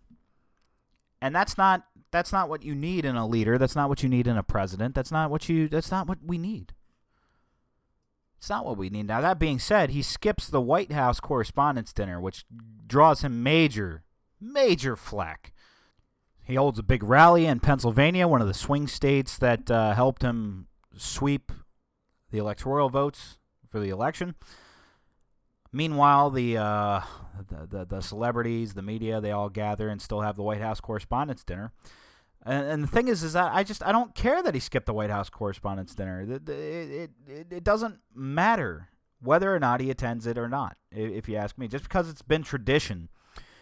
[1.23, 3.57] And that's not that's not what you need in a leader.
[3.57, 4.95] That's not what you need in a president.
[4.97, 6.75] That's not what you that's not what we need.
[8.39, 9.07] It's not what we need.
[9.07, 12.45] Now that being said, he skips the White House Correspondents' Dinner, which
[12.89, 14.03] draws him major
[14.41, 15.53] major flack.
[16.43, 20.23] He holds a big rally in Pennsylvania, one of the swing states that uh, helped
[20.23, 21.53] him sweep
[22.33, 23.39] the electoral votes
[23.71, 24.35] for the election.
[25.73, 27.01] Meanwhile, the, uh,
[27.49, 30.81] the, the, the celebrities, the media, they all gather and still have the White House
[30.81, 31.73] Correspondents' Dinner.
[32.45, 34.87] And, and, the thing is, is that I just I don't care that he skipped
[34.87, 36.23] the White House Correspondents' Dinner.
[36.23, 38.89] It, it, it, it doesn't matter
[39.23, 41.69] whether or not he attends it or not, if you ask me.
[41.69, 43.09] Just because it's been tradition,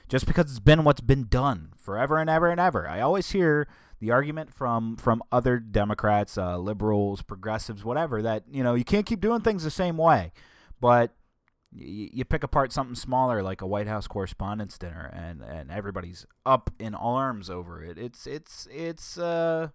[0.08, 2.88] just because it's been what's been done forever and ever and ever.
[2.88, 3.68] I always hear
[4.00, 9.04] the argument from from other Democrats, uh, liberals, progressives, whatever, that you know you can't
[9.04, 10.32] keep doing things the same way.
[10.80, 11.14] But
[11.72, 16.70] you, pick apart something smaller like a White House Correspondents' Dinner, and and everybody's up
[16.78, 17.98] in arms over it.
[17.98, 19.68] It's it's it's uh.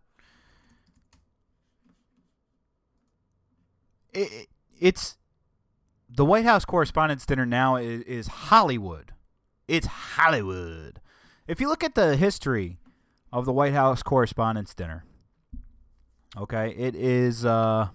[4.13, 4.47] It,
[4.79, 5.17] it's
[6.09, 9.13] the White House Correspondents' Dinner now is, is Hollywood.
[9.67, 11.01] It's Hollywood.
[11.47, 12.77] If you look at the history
[13.31, 15.05] of the White House Correspondents' Dinner,
[16.37, 17.89] okay, it is uh,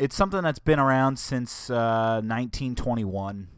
[0.00, 3.48] it's something that's been around since uh, 1921.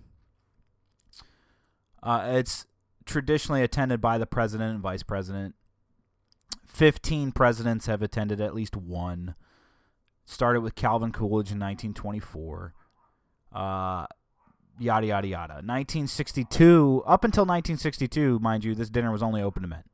[2.02, 2.66] Uh, it's
[3.06, 5.54] traditionally attended by the president and vice president.
[6.66, 9.36] Fifteen presidents have attended at least one.
[10.24, 12.74] Started with Calvin Coolidge in 1924.
[13.52, 14.06] Uh,
[14.80, 15.54] yada yada yada.
[15.54, 19.84] 1962, up until 1962, mind you, this dinner was only open to men.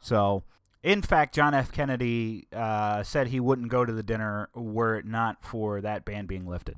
[0.00, 0.44] So,
[0.84, 1.72] in fact, John F.
[1.72, 6.26] Kennedy uh, said he wouldn't go to the dinner were it not for that ban
[6.26, 6.76] being lifted.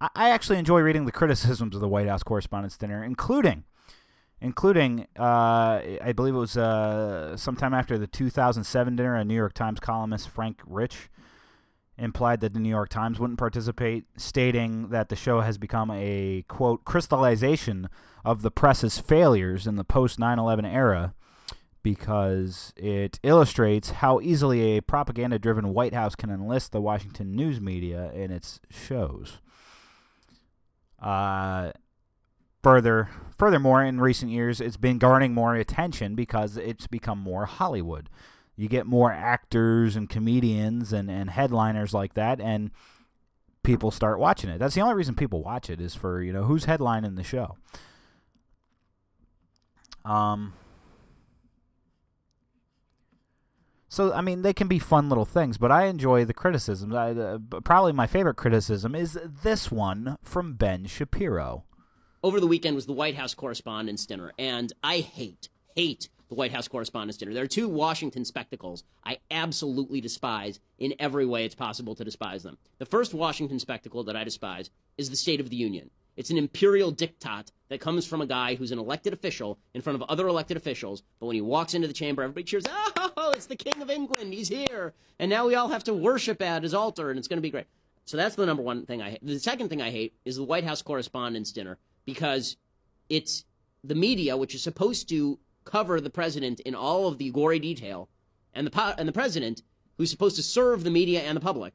[0.00, 3.62] I, actually enjoy reading the criticisms of the White House Correspondents' Dinner, including
[4.40, 9.52] including uh, I believe it was uh, sometime after the 2007 dinner, a New York
[9.52, 11.08] Times columnist Frank Rich
[12.02, 16.44] implied that the New York Times wouldn't participate, stating that the show has become a
[16.48, 17.88] quote crystallization
[18.24, 21.14] of the press's failures in the post 9/11 era
[21.82, 28.12] because it illustrates how easily a propaganda-driven White House can enlist the Washington news media
[28.12, 29.40] in its shows.
[31.00, 31.72] Uh,
[32.62, 38.08] Further, furthermore, in recent years, it's been garnering more attention because it's become more Hollywood.
[38.56, 42.70] You get more actors and comedians and, and headliners like that, and
[43.62, 44.58] people start watching it.
[44.58, 47.56] That's the only reason people watch it is for you know who's headlining the show.
[50.04, 50.54] Um.
[53.88, 56.94] So I mean, they can be fun little things, but I enjoy the criticisms.
[56.94, 61.64] I, uh, probably my favorite criticism is this one from Ben Shapiro
[62.22, 66.52] over the weekend was the White House Correspondents' Dinner, and I hate, hate the White
[66.52, 67.34] House Correspondents' Dinner.
[67.34, 72.42] There are two Washington spectacles I absolutely despise in every way it's possible to despise
[72.42, 72.56] them.
[72.78, 75.90] The first Washington spectacle that I despise is the State of the Union.
[76.16, 80.00] It's an imperial diktat that comes from a guy who's an elected official in front
[80.00, 83.44] of other elected officials, but when he walks into the chamber, everybody cheers, oh, it's
[83.44, 86.72] the King of England, he's here, and now we all have to worship at his
[86.72, 87.66] altar, and it's going to be great.
[88.06, 89.20] So that's the number one thing I hate.
[89.22, 92.56] The second thing I hate is the White House Correspondents' Dinner because
[93.10, 93.44] it's
[93.84, 98.08] the media, which is supposed to cover the president in all of the gory detail,
[98.54, 99.62] and the and the president,
[99.96, 101.74] who's supposed to serve the media and the public,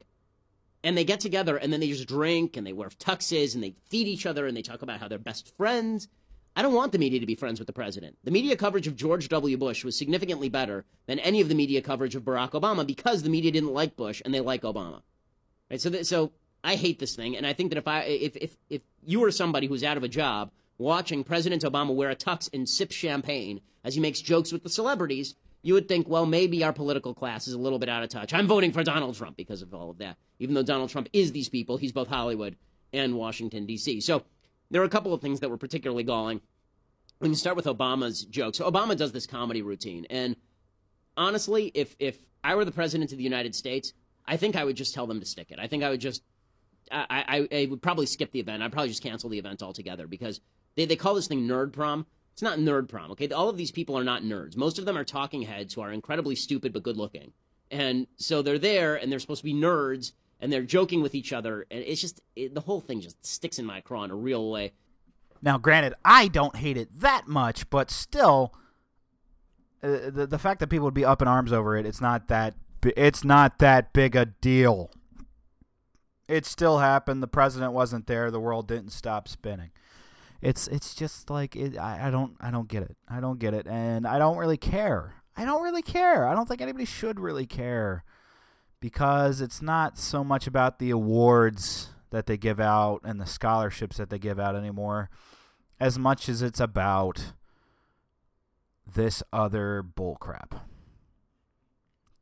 [0.82, 3.74] and they get together and then they just drink and they wear tuxes and they
[3.88, 6.08] feed each other and they talk about how they're best friends.
[6.56, 8.16] I don't want the media to be friends with the president.
[8.24, 9.56] The media coverage of George W.
[9.56, 13.30] Bush was significantly better than any of the media coverage of Barack Obama because the
[13.30, 15.02] media didn't like Bush and they like Obama.
[15.70, 15.80] Right?
[15.80, 16.32] So, so
[16.64, 19.30] I hate this thing, and I think that if I if if if you were
[19.30, 23.60] somebody who's out of a job watching President Obama wear a tux and sip champagne
[23.84, 27.48] as he makes jokes with the celebrities, you would think, well, maybe our political class
[27.48, 28.32] is a little bit out of touch.
[28.32, 30.16] I'm voting for Donald Trump because of all of that.
[30.38, 32.56] Even though Donald Trump is these people, he's both Hollywood
[32.92, 34.00] and Washington D.C.
[34.00, 34.22] So
[34.70, 36.40] there are a couple of things that were particularly galling.
[37.20, 38.60] We can start with Obama's jokes.
[38.60, 40.36] Obama does this comedy routine, and
[41.16, 43.92] honestly, if if I were the president of the United States,
[44.26, 45.58] I think I would just tell them to stick it.
[45.58, 46.22] I think I would just
[46.92, 48.62] I, I, I, would probably skip the event.
[48.62, 50.40] I'd probably just cancel the event altogether because
[50.78, 52.06] they, they call this thing nerd prom.
[52.32, 53.28] It's not nerd prom, okay?
[53.30, 54.56] All of these people are not nerds.
[54.56, 57.32] Most of them are talking heads who are incredibly stupid but good looking.
[57.70, 61.32] And so they're there and they're supposed to be nerds and they're joking with each
[61.32, 61.66] other.
[61.70, 64.50] And it's just, it, the whole thing just sticks in my craw in a real
[64.50, 64.72] way.
[65.42, 68.54] Now, granted, I don't hate it that much, but still,
[69.82, 72.26] uh, the the fact that people would be up in arms over it, it's not
[72.26, 74.90] that it's not that big a deal
[76.28, 77.22] it still happened.
[77.22, 78.30] The president wasn't there.
[78.30, 79.70] The world didn't stop spinning.
[80.40, 82.96] It's it's just like it, I, I don't I don't get it.
[83.08, 85.14] I don't get it, and I don't really care.
[85.36, 86.26] I don't really care.
[86.26, 88.04] I don't think anybody should really care
[88.80, 93.96] because it's not so much about the awards that they give out and the scholarships
[93.98, 95.10] that they give out anymore
[95.80, 97.32] as much as it's about
[98.86, 100.60] this other bullcrap.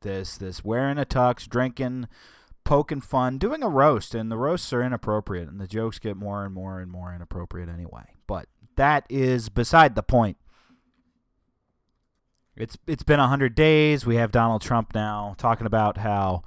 [0.01, 2.09] This this wearing a tux, drinking
[2.67, 6.45] poking fun, doing a roast, and the roasts are inappropriate, and the jokes get more
[6.45, 8.05] and more and more inappropriate anyway.
[8.27, 10.37] But that is beside the point.
[12.57, 14.05] It's it's been hundred days.
[14.05, 16.43] We have Donald Trump now talking about how,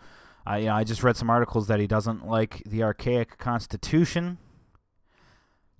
[0.47, 4.37] uh, you know, I just read some articles that he doesn't like the archaic Constitution.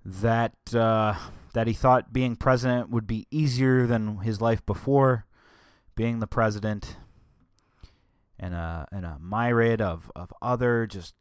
[0.04, 1.14] That uh,
[1.52, 5.26] that he thought being president would be easier than his life before
[5.94, 6.96] being the president
[8.40, 11.14] and a and a myriad of of other just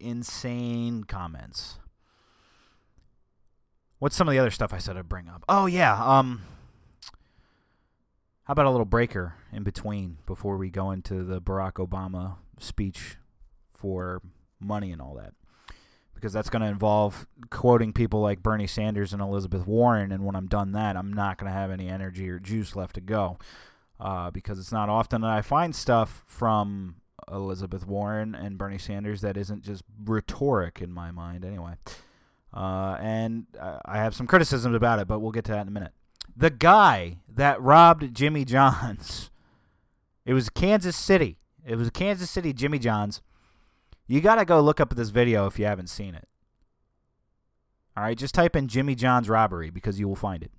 [0.00, 1.78] insane comments.
[3.98, 5.44] What's some of the other stuff I said I'd bring up?
[5.48, 6.42] Oh yeah, um,
[8.44, 13.16] how about a little breaker in between before we go into the Barack Obama speech
[13.72, 14.22] for
[14.60, 15.34] money and all that?
[16.14, 20.36] Because that's going to involve quoting people like Bernie Sanders and Elizabeth Warren, and when
[20.36, 23.38] I'm done that, I'm not going to have any energy or juice left to go.
[24.00, 26.96] Uh, because it's not often that I find stuff from
[27.30, 31.74] Elizabeth Warren and Bernie Sanders that isn't just rhetoric in my mind, anyway.
[32.52, 33.46] Uh, and
[33.84, 35.92] I have some criticisms about it, but we'll get to that in a minute.
[36.36, 39.30] The guy that robbed Jimmy John's,
[40.26, 41.38] it was Kansas City.
[41.66, 43.22] It was Kansas City Jimmy John's.
[44.06, 46.28] You got to go look up this video if you haven't seen it.
[47.96, 50.50] All right, just type in Jimmy John's robbery because you will find it.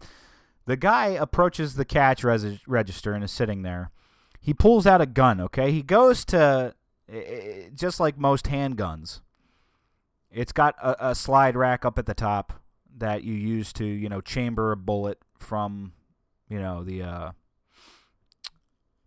[0.65, 3.91] The guy approaches the cash res- register and is sitting there.
[4.39, 5.71] He pulls out a gun, okay?
[5.71, 6.75] He goes to,
[7.73, 9.21] just like most handguns,
[10.31, 12.61] it's got a, a slide rack up at the top
[12.97, 15.93] that you use to, you know, chamber a bullet from,
[16.49, 17.31] you know, the, uh,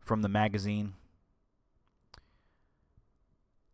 [0.01, 0.95] from the magazine.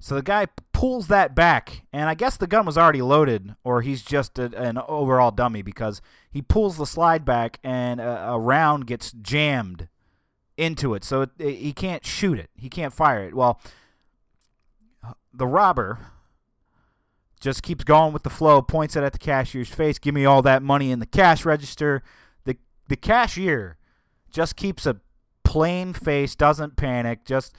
[0.04, 3.80] So the guy pulls that back, and I guess the gun was already loaded, or
[3.80, 8.38] he's just a, an overall dummy because he pulls the slide back, and a, a
[8.38, 9.88] round gets jammed
[10.58, 12.50] into it, so it, it, he can't shoot it.
[12.54, 13.34] He can't fire it.
[13.34, 13.58] Well,
[15.32, 16.00] the robber
[17.40, 19.98] just keeps going with the flow, points it at the cashier's face.
[19.98, 22.02] Give me all that money in the cash register.
[22.44, 22.58] The
[22.90, 23.78] the cashier
[24.30, 25.00] just keeps a
[25.44, 27.56] plain face, doesn't panic, just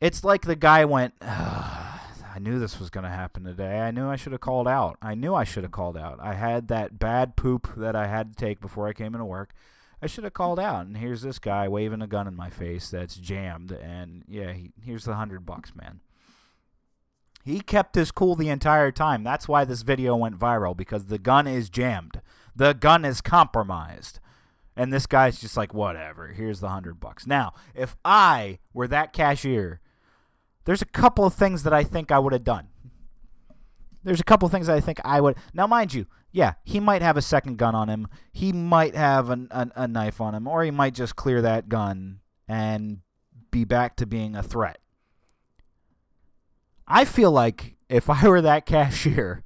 [0.00, 3.80] it's like the guy went, I knew this was going to happen today.
[3.80, 4.98] I knew I should have called out.
[5.00, 6.18] I knew I should have called out.
[6.20, 9.54] I had that bad poop that I had to take before I came into work.
[10.02, 10.86] I should have called out.
[10.86, 13.72] And here's this guy waving a gun in my face that's jammed.
[13.72, 16.00] And yeah, he, here's the hundred bucks, man.
[17.42, 19.22] He kept his cool the entire time.
[19.24, 22.20] That's why this video went viral because the gun is jammed.
[22.54, 24.18] The gun is compromised.
[24.76, 27.26] And this guy's just like, whatever, here's the hundred bucks.
[27.26, 29.80] Now, if I were that cashier
[30.66, 32.68] there's a couple of things that I think I would have done.
[34.04, 35.36] There's a couple of things I think I would.
[35.54, 38.08] Now, mind you, yeah, he might have a second gun on him.
[38.32, 41.68] He might have an, an, a knife on him, or he might just clear that
[41.68, 42.98] gun and
[43.50, 44.78] be back to being a threat.
[46.86, 49.44] I feel like if I were that cashier,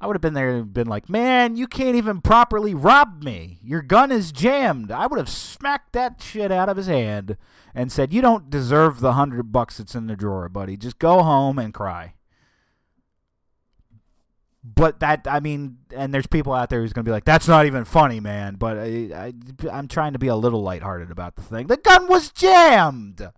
[0.00, 3.58] I would have been there and been like, man, you can't even properly rob me.
[3.62, 4.90] Your gun is jammed.
[4.90, 7.36] I would have smacked that shit out of his hand
[7.74, 10.78] and said, you don't deserve the hundred bucks that's in the drawer, buddy.
[10.78, 12.14] Just go home and cry.
[14.64, 17.48] But that, I mean, and there's people out there who's going to be like, that's
[17.48, 18.54] not even funny, man.
[18.54, 19.32] But I, I,
[19.70, 21.66] I'm trying to be a little lighthearted about the thing.
[21.66, 23.30] The gun was jammed.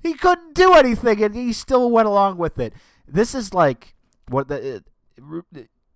[0.00, 2.72] He couldn't do anything, and he still went along with it.
[3.06, 3.94] This is like
[4.28, 4.84] what the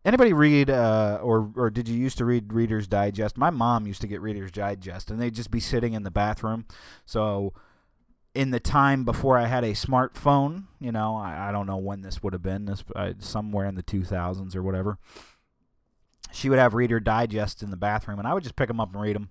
[0.04, 3.36] anybody read uh, or or did you used to read Reader's Digest?
[3.36, 6.66] My mom used to get Reader's Digest, and they'd just be sitting in the bathroom.
[7.04, 7.52] So
[8.34, 12.00] in the time before I had a smartphone, you know, I, I don't know when
[12.00, 14.98] this would have been, this uh, somewhere in the 2000s or whatever.
[16.32, 18.92] She would have Reader Digest in the bathroom, and I would just pick them up
[18.92, 19.30] and read them.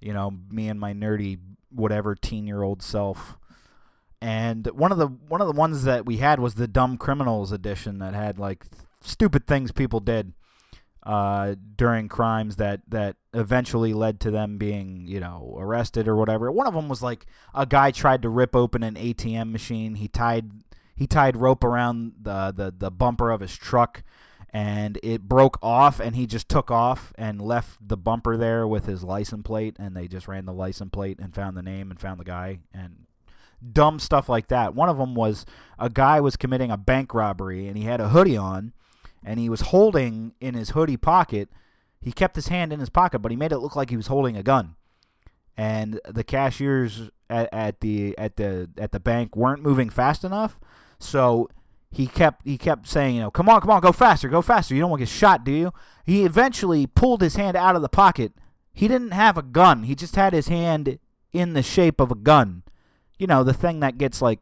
[0.00, 1.38] You know, me and my nerdy
[1.70, 3.38] whatever teen year old self.
[4.20, 7.52] And one of the one of the ones that we had was the Dumb Criminals
[7.52, 8.66] edition that had like
[9.02, 10.32] stupid things people did
[11.02, 16.50] uh, during crimes that that eventually led to them being you know arrested or whatever.
[16.50, 19.96] One of them was like a guy tried to rip open an ATM machine.
[19.96, 20.50] He tied
[20.94, 24.02] he tied rope around the the, the bumper of his truck
[24.52, 28.84] and it broke off and he just took off and left the bumper there with
[28.84, 31.98] his license plate and they just ran the license plate and found the name and
[31.98, 33.06] found the guy and
[33.72, 34.74] dumb stuff like that.
[34.74, 35.46] One of them was
[35.78, 38.72] a guy was committing a bank robbery and he had a hoodie on
[39.24, 41.48] and he was holding in his hoodie pocket.
[42.00, 44.08] He kept his hand in his pocket, but he made it look like he was
[44.08, 44.76] holding a gun.
[45.56, 50.58] And the cashiers at, at the at the at the bank weren't moving fast enough,
[50.98, 51.48] so
[51.90, 54.74] he kept he kept saying, you know, come on, come on, go faster, go faster.
[54.74, 55.72] You don't want to get shot, do you?
[56.04, 58.32] He eventually pulled his hand out of the pocket.
[58.72, 59.82] He didn't have a gun.
[59.84, 60.98] He just had his hand
[61.32, 62.62] in the shape of a gun.
[63.18, 64.40] You know, the thing that gets like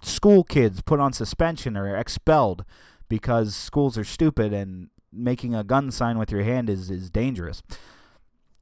[0.00, 2.64] school kids put on suspension or expelled
[3.08, 7.62] because schools are stupid and making a gun sign with your hand is, is dangerous.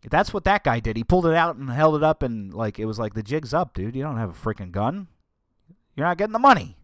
[0.09, 0.97] That's what that guy did.
[0.97, 3.53] He pulled it out and held it up, and like it was like the jig's
[3.53, 3.97] up, dude.
[3.97, 5.09] You don't have a freaking gun.
[5.97, 6.77] You're not getting the money.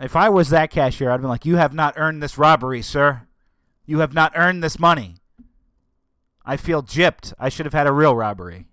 [0.00, 3.22] If I was that cashier, I'd be like, "You have not earned this robbery, sir.
[3.86, 5.16] You have not earned this money.
[6.44, 7.32] I feel gypped.
[7.38, 8.68] I should have had a real robbery."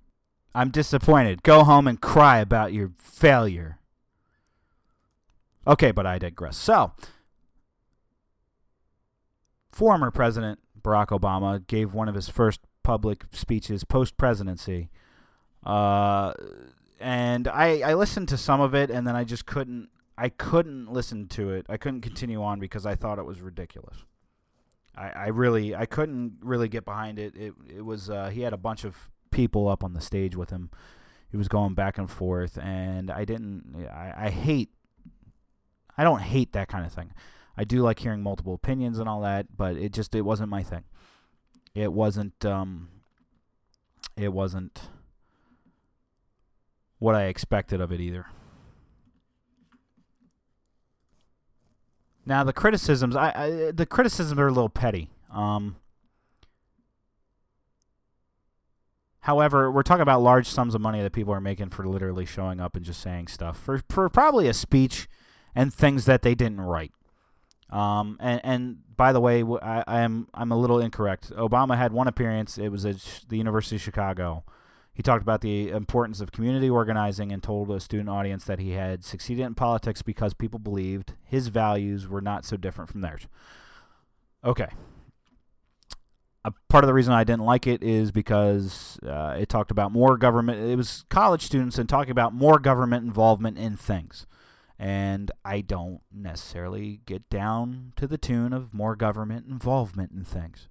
[0.54, 1.44] I'm disappointed.
[1.44, 3.79] Go home and cry about your failure.
[5.70, 6.58] Okay, but I digress.
[6.58, 6.94] So,
[9.72, 14.90] former President Barack Obama gave one of his first public speeches post presidency.
[15.64, 16.34] Uh,
[17.00, 20.92] and I, I listened to some of it and then I just couldn't I couldn't
[20.92, 21.68] listen to it.
[21.70, 23.98] I couldn't continue on because I thought it was ridiculous.
[24.98, 27.36] I, I really I couldn't really get behind it.
[27.36, 30.50] It it was uh, he had a bunch of people up on the stage with
[30.50, 30.72] him.
[31.30, 34.70] He was going back and forth and I didn't I, I hate
[36.00, 37.12] I don't hate that kind of thing.
[37.58, 40.64] I do like hearing multiple opinions and all that, but it just it wasn't my
[40.64, 40.86] thing.
[41.76, 42.88] It wasn't um
[44.16, 44.80] it wasn't
[47.00, 48.28] what I expected of it either.
[52.26, 55.10] Now the criticisms, I, I the criticisms are a little petty.
[55.34, 55.76] Um,
[59.20, 62.62] however, we're talking about large sums of money that people are making for literally showing
[62.62, 65.10] up and just saying stuff for for probably a speech
[65.56, 66.92] and things that they didn't write.
[67.70, 71.32] Um, and, and by the way, I, I am I'm a little incorrect.
[71.32, 72.58] Obama had one appearance.
[72.58, 74.44] It was at the University of Chicago.
[74.92, 78.72] He talked about the importance of community organizing and told a student audience that he
[78.72, 83.28] had succeeded in politics because people believed his values were not so different from theirs.
[84.44, 84.68] Okay.
[86.44, 89.94] A part of the reason I didn't like it is because uh, it talked about
[89.94, 90.70] more government.
[90.70, 94.26] It was college students and talking about more government involvement in things.
[94.82, 100.70] And I don't necessarily get down to the tune of more government involvement in things.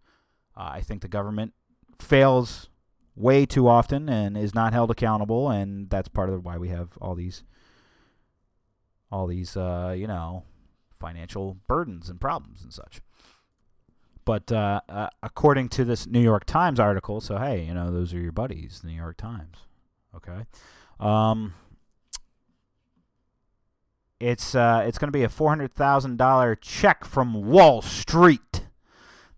[0.56, 1.52] Uh, I think the government
[2.00, 2.70] fails
[3.14, 6.96] way too often and is not held accountable, and that's part of why we have
[7.02, 7.44] all these,
[9.12, 10.44] all these, uh, you know,
[10.90, 13.02] financial burdens and problems and such.
[14.24, 18.12] But uh, uh, according to this New York Times article, so hey, you know, those
[18.12, 19.56] are your buddies, the New York Times.
[20.14, 20.44] Okay.
[21.00, 21.54] Um,
[24.20, 28.66] it's uh, it's going to be a four hundred thousand dollar check from Wall Street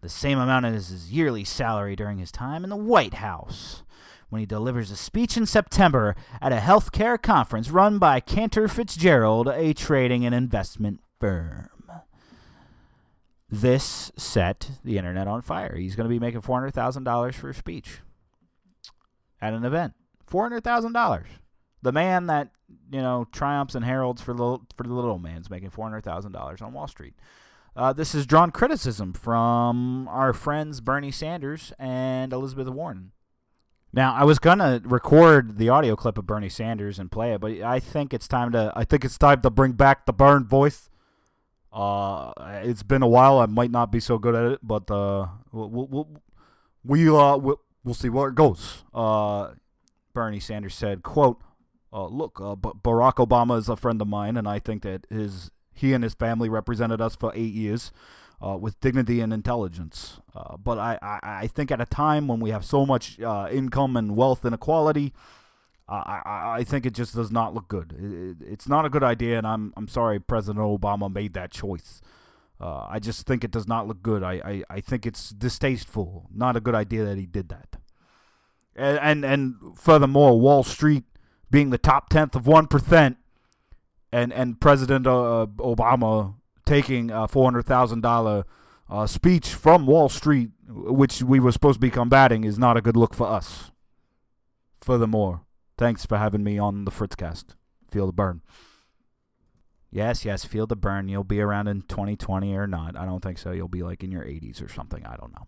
[0.00, 3.82] the same amount as his yearly salary during his time in the White House
[4.30, 9.48] when he delivers a speech in September at a healthcare conference run by Cantor Fitzgerald,
[9.48, 11.68] a trading and investment firm.
[13.50, 15.76] This set the internet on fire.
[15.76, 17.98] He's going to be making $400,000 for a speech
[19.42, 19.94] at an event.
[20.30, 21.24] $400,000.
[21.82, 22.50] The man that,
[22.92, 26.88] you know, triumphs and heralds for the, for the little man's making $400,000 on Wall
[26.88, 27.14] Street.
[27.76, 33.12] Uh, this has drawn criticism from our friends Bernie Sanders and Elizabeth Warren.
[33.92, 37.60] Now, I was gonna record the audio clip of Bernie Sanders and play it, but
[37.60, 38.72] I think it's time to.
[38.76, 40.90] I think it's time to bring back the Bern voice.
[41.72, 43.38] Uh, it's been a while.
[43.38, 46.08] I might not be so good at it, but uh, we'll, we'll,
[46.84, 48.84] we uh we'll, we'll see where it goes.
[48.94, 49.54] Uh,
[50.12, 51.40] Bernie Sanders said, "quote
[51.92, 55.50] uh, Look, uh, Barack Obama is a friend of mine, and I think that his
[55.72, 57.90] he and his family represented us for eight years
[58.44, 60.20] uh, with dignity and intelligence.
[60.34, 63.48] Uh, but I, I, I, think at a time when we have so much uh,
[63.50, 65.12] income and wealth inequality,
[65.88, 67.94] I, I, I think it just does not look good.
[67.98, 72.00] It, it's not a good idea, and I'm, I'm sorry President Obama made that choice.
[72.60, 74.22] Uh, I just think it does not look good.
[74.22, 76.28] I, I, I think it's distasteful.
[76.32, 77.76] Not a good idea that he did that.
[78.76, 81.04] And, and, and furthermore, Wall Street
[81.50, 83.16] being the top tenth of one percent
[84.12, 86.34] and and President uh, Obama
[86.64, 91.80] taking a four hundred thousand uh, speech from Wall Street, which we were supposed to
[91.80, 93.70] be combating, is not a good look for us.
[94.80, 95.42] Furthermore,
[95.78, 97.54] thanks for having me on the Fritzcast.
[97.90, 98.42] Feel the Bern.
[99.92, 101.08] Yes, yes, feel the Bern.
[101.08, 102.96] You'll be around in 2020 or not.
[102.96, 103.50] I don't think so.
[103.50, 105.04] You'll be like in your 80s or something.
[105.04, 105.46] I don't know.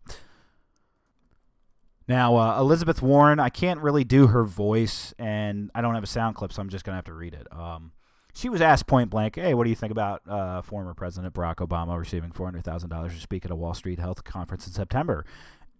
[2.08, 6.08] Now, uh, Elizabeth Warren, I can't really do her voice, and I don't have a
[6.08, 7.46] sound clip, so I'm just going to have to read it.
[7.52, 7.92] Um,
[8.34, 11.56] she was asked point blank, "Hey, what do you think about uh, former President Barack
[11.56, 14.72] Obama receiving four hundred thousand dollars to speak at a Wall Street Health conference in
[14.72, 15.24] September?"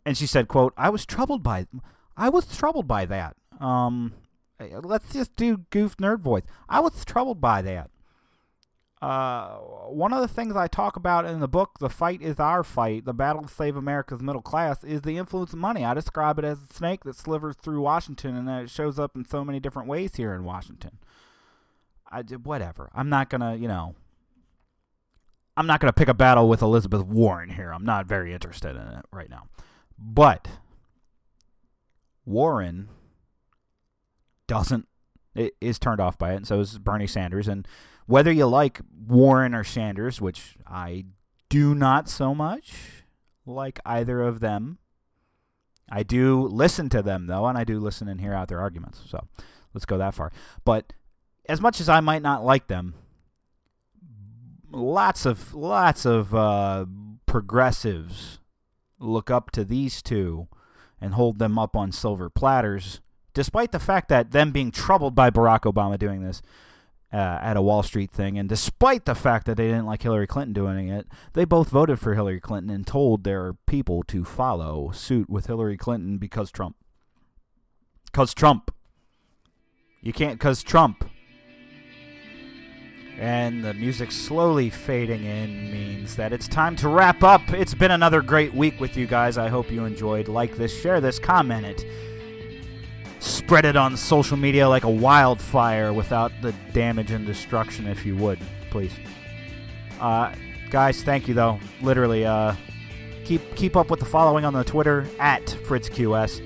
[0.04, 1.66] And she said, "quote I was troubled by,
[2.16, 3.36] I was troubled by that.
[3.58, 4.12] Um,
[4.60, 6.42] let's just do goof nerd voice.
[6.68, 7.90] I was troubled by that.
[9.02, 9.56] Uh,
[9.88, 13.04] one of the things I talk about in the book, "The Fight Is Our Fight:
[13.04, 15.84] The Battle to Save America's Middle Class," is the influence of money.
[15.84, 19.24] I describe it as a snake that slivers through Washington, and it shows up in
[19.24, 21.00] so many different ways here in Washington."
[22.12, 22.90] I whatever.
[22.94, 23.96] I'm not gonna, you know.
[25.56, 27.72] I'm not gonna pick a battle with Elizabeth Warren here.
[27.72, 29.48] I'm not very interested in it right now.
[29.98, 30.46] But
[32.24, 32.88] Warren
[34.46, 34.86] doesn't
[35.34, 37.48] is turned off by it, and so is Bernie Sanders.
[37.48, 37.66] And
[38.06, 41.04] whether you like Warren or Sanders, which I
[41.48, 43.04] do not so much
[43.46, 44.78] like either of them,
[45.90, 49.02] I do listen to them though, and I do listen and hear out their arguments.
[49.06, 49.26] So
[49.74, 50.32] let's go that far.
[50.64, 50.92] But
[51.48, 52.94] as much as I might not like them,
[54.70, 56.86] lots of lots of uh,
[57.26, 58.38] progressives
[58.98, 60.48] look up to these two
[61.00, 63.00] and hold them up on silver platters,
[63.34, 66.40] despite the fact that them being troubled by Barack Obama doing this
[67.12, 70.26] uh, at a Wall Street thing, and despite the fact that they didn't like Hillary
[70.26, 74.90] Clinton doing it, they both voted for Hillary Clinton and told their people to follow
[74.92, 76.76] suit with Hillary Clinton because Trump.
[78.06, 78.74] Because Trump.
[80.00, 81.04] You can't, because Trump.
[83.18, 87.42] And the music slowly fading in means that it's time to wrap up.
[87.50, 89.36] It's been another great week with you guys.
[89.36, 90.28] I hope you enjoyed.
[90.28, 92.11] Like this, share this, comment it.
[93.22, 98.16] Spread it on social media like a wildfire without the damage and destruction, if you
[98.16, 98.92] would, please.
[100.00, 100.34] Uh,
[100.70, 101.60] guys, thank you though.
[101.82, 102.56] Literally, uh,
[103.24, 106.42] keep keep up with the following on the Twitter at FritzQS.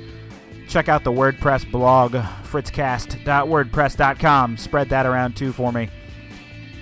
[0.68, 4.58] Check out the WordPress blog, fritzcast.wordpress.com.
[4.58, 5.88] Spread that around too for me.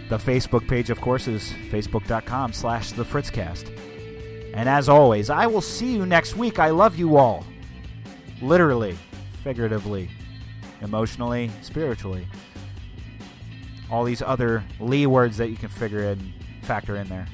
[0.08, 3.70] The Facebook page, of course, is facebook.com slash the Fritzcast.
[4.54, 6.58] And as always, I will see you next week.
[6.58, 7.46] I love you all.
[8.42, 8.98] Literally,
[9.44, 10.08] figuratively,
[10.80, 12.26] emotionally, spiritually.
[13.90, 16.32] All these other Lee words that you can figure in,
[16.62, 17.26] factor in there.